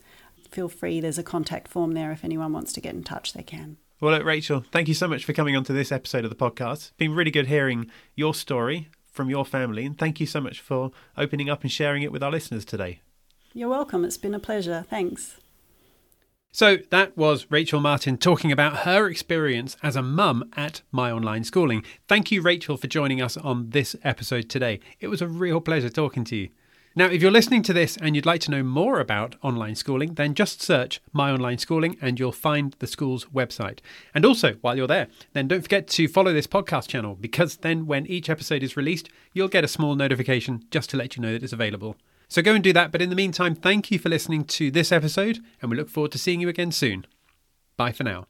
Feel 0.51 0.69
free, 0.69 0.99
there's 0.99 1.17
a 1.17 1.23
contact 1.23 1.67
form 1.67 1.93
there 1.93 2.11
if 2.11 2.23
anyone 2.23 2.53
wants 2.53 2.73
to 2.73 2.81
get 2.81 2.93
in 2.93 3.03
touch, 3.03 3.33
they 3.33 3.43
can. 3.43 3.77
Well, 3.99 4.13
look, 4.13 4.25
Rachel, 4.25 4.65
thank 4.71 4.87
you 4.87 4.93
so 4.93 5.07
much 5.07 5.25
for 5.25 5.33
coming 5.33 5.55
on 5.55 5.63
to 5.63 5.73
this 5.73 5.91
episode 5.91 6.25
of 6.25 6.29
the 6.29 6.35
podcast. 6.35 6.73
It's 6.73 6.91
been 6.97 7.15
really 7.15 7.31
good 7.31 7.47
hearing 7.47 7.89
your 8.15 8.33
story 8.33 8.89
from 9.11 9.29
your 9.29 9.45
family, 9.45 9.85
and 9.85 9.97
thank 9.97 10.19
you 10.19 10.25
so 10.25 10.41
much 10.41 10.59
for 10.59 10.91
opening 11.17 11.49
up 11.49 11.61
and 11.61 11.71
sharing 11.71 12.03
it 12.03 12.11
with 12.11 12.21
our 12.21 12.31
listeners 12.31 12.65
today. 12.65 12.99
You're 13.53 13.69
welcome. 13.69 14.03
It's 14.03 14.17
been 14.17 14.33
a 14.33 14.39
pleasure. 14.39 14.85
Thanks. 14.89 15.37
So 16.55 16.77
that 16.91 17.17
was 17.17 17.47
Rachel 17.49 17.81
Martin 17.81 18.15
talking 18.15 18.51
about 18.51 18.81
her 18.81 19.09
experience 19.09 19.75
as 19.81 19.95
a 19.95 20.03
mum 20.03 20.51
at 20.55 20.83
My 20.91 21.09
Online 21.09 21.43
Schooling. 21.43 21.83
Thank 22.07 22.31
you, 22.31 22.43
Rachel, 22.43 22.77
for 22.77 22.85
joining 22.85 23.23
us 23.23 23.35
on 23.37 23.71
this 23.71 23.95
episode 24.03 24.49
today. 24.49 24.79
It 24.99 25.07
was 25.07 25.19
a 25.19 25.27
real 25.27 25.59
pleasure 25.59 25.89
talking 25.89 26.23
to 26.25 26.35
you. 26.35 26.49
Now, 26.95 27.07
if 27.07 27.23
you're 27.23 27.31
listening 27.31 27.63
to 27.63 27.73
this 27.73 27.97
and 27.97 28.15
you'd 28.15 28.27
like 28.27 28.41
to 28.41 28.51
know 28.51 28.61
more 28.61 28.99
about 28.99 29.35
online 29.41 29.73
schooling, 29.73 30.13
then 30.13 30.35
just 30.35 30.61
search 30.61 31.01
My 31.11 31.31
Online 31.31 31.57
Schooling 31.57 31.97
and 31.99 32.19
you'll 32.19 32.31
find 32.31 32.75
the 32.77 32.85
school's 32.85 33.25
website. 33.33 33.79
And 34.13 34.23
also, 34.23 34.53
while 34.61 34.77
you're 34.77 34.85
there, 34.85 35.07
then 35.33 35.47
don't 35.47 35.63
forget 35.63 35.87
to 35.87 36.07
follow 36.07 36.33
this 36.33 36.45
podcast 36.45 36.87
channel 36.87 37.17
because 37.19 37.57
then 37.57 37.87
when 37.87 38.05
each 38.05 38.29
episode 38.29 38.61
is 38.61 38.77
released, 38.77 39.09
you'll 39.33 39.47
get 39.47 39.63
a 39.63 39.67
small 39.67 39.95
notification 39.95 40.65
just 40.69 40.91
to 40.91 40.97
let 40.97 41.15
you 41.15 41.23
know 41.23 41.33
that 41.33 41.41
it's 41.41 41.51
available. 41.51 41.95
So 42.33 42.41
go 42.41 42.55
and 42.55 42.63
do 42.63 42.73
that. 42.73 42.91
But 42.91 42.99
in 42.99 43.11
the 43.11 43.15
meantime, 43.15 43.53
thank 43.53 43.91
you 43.91 43.99
for 43.99 44.09
listening 44.09 44.45
to 44.45 44.71
this 44.71 44.91
episode 44.91 45.37
and 45.61 45.69
we 45.69 45.77
look 45.77 45.87
forward 45.87 46.11
to 46.13 46.17
seeing 46.17 46.41
you 46.41 46.49
again 46.49 46.71
soon. 46.71 47.05
Bye 47.77 47.91
for 47.91 48.03
now. 48.03 48.25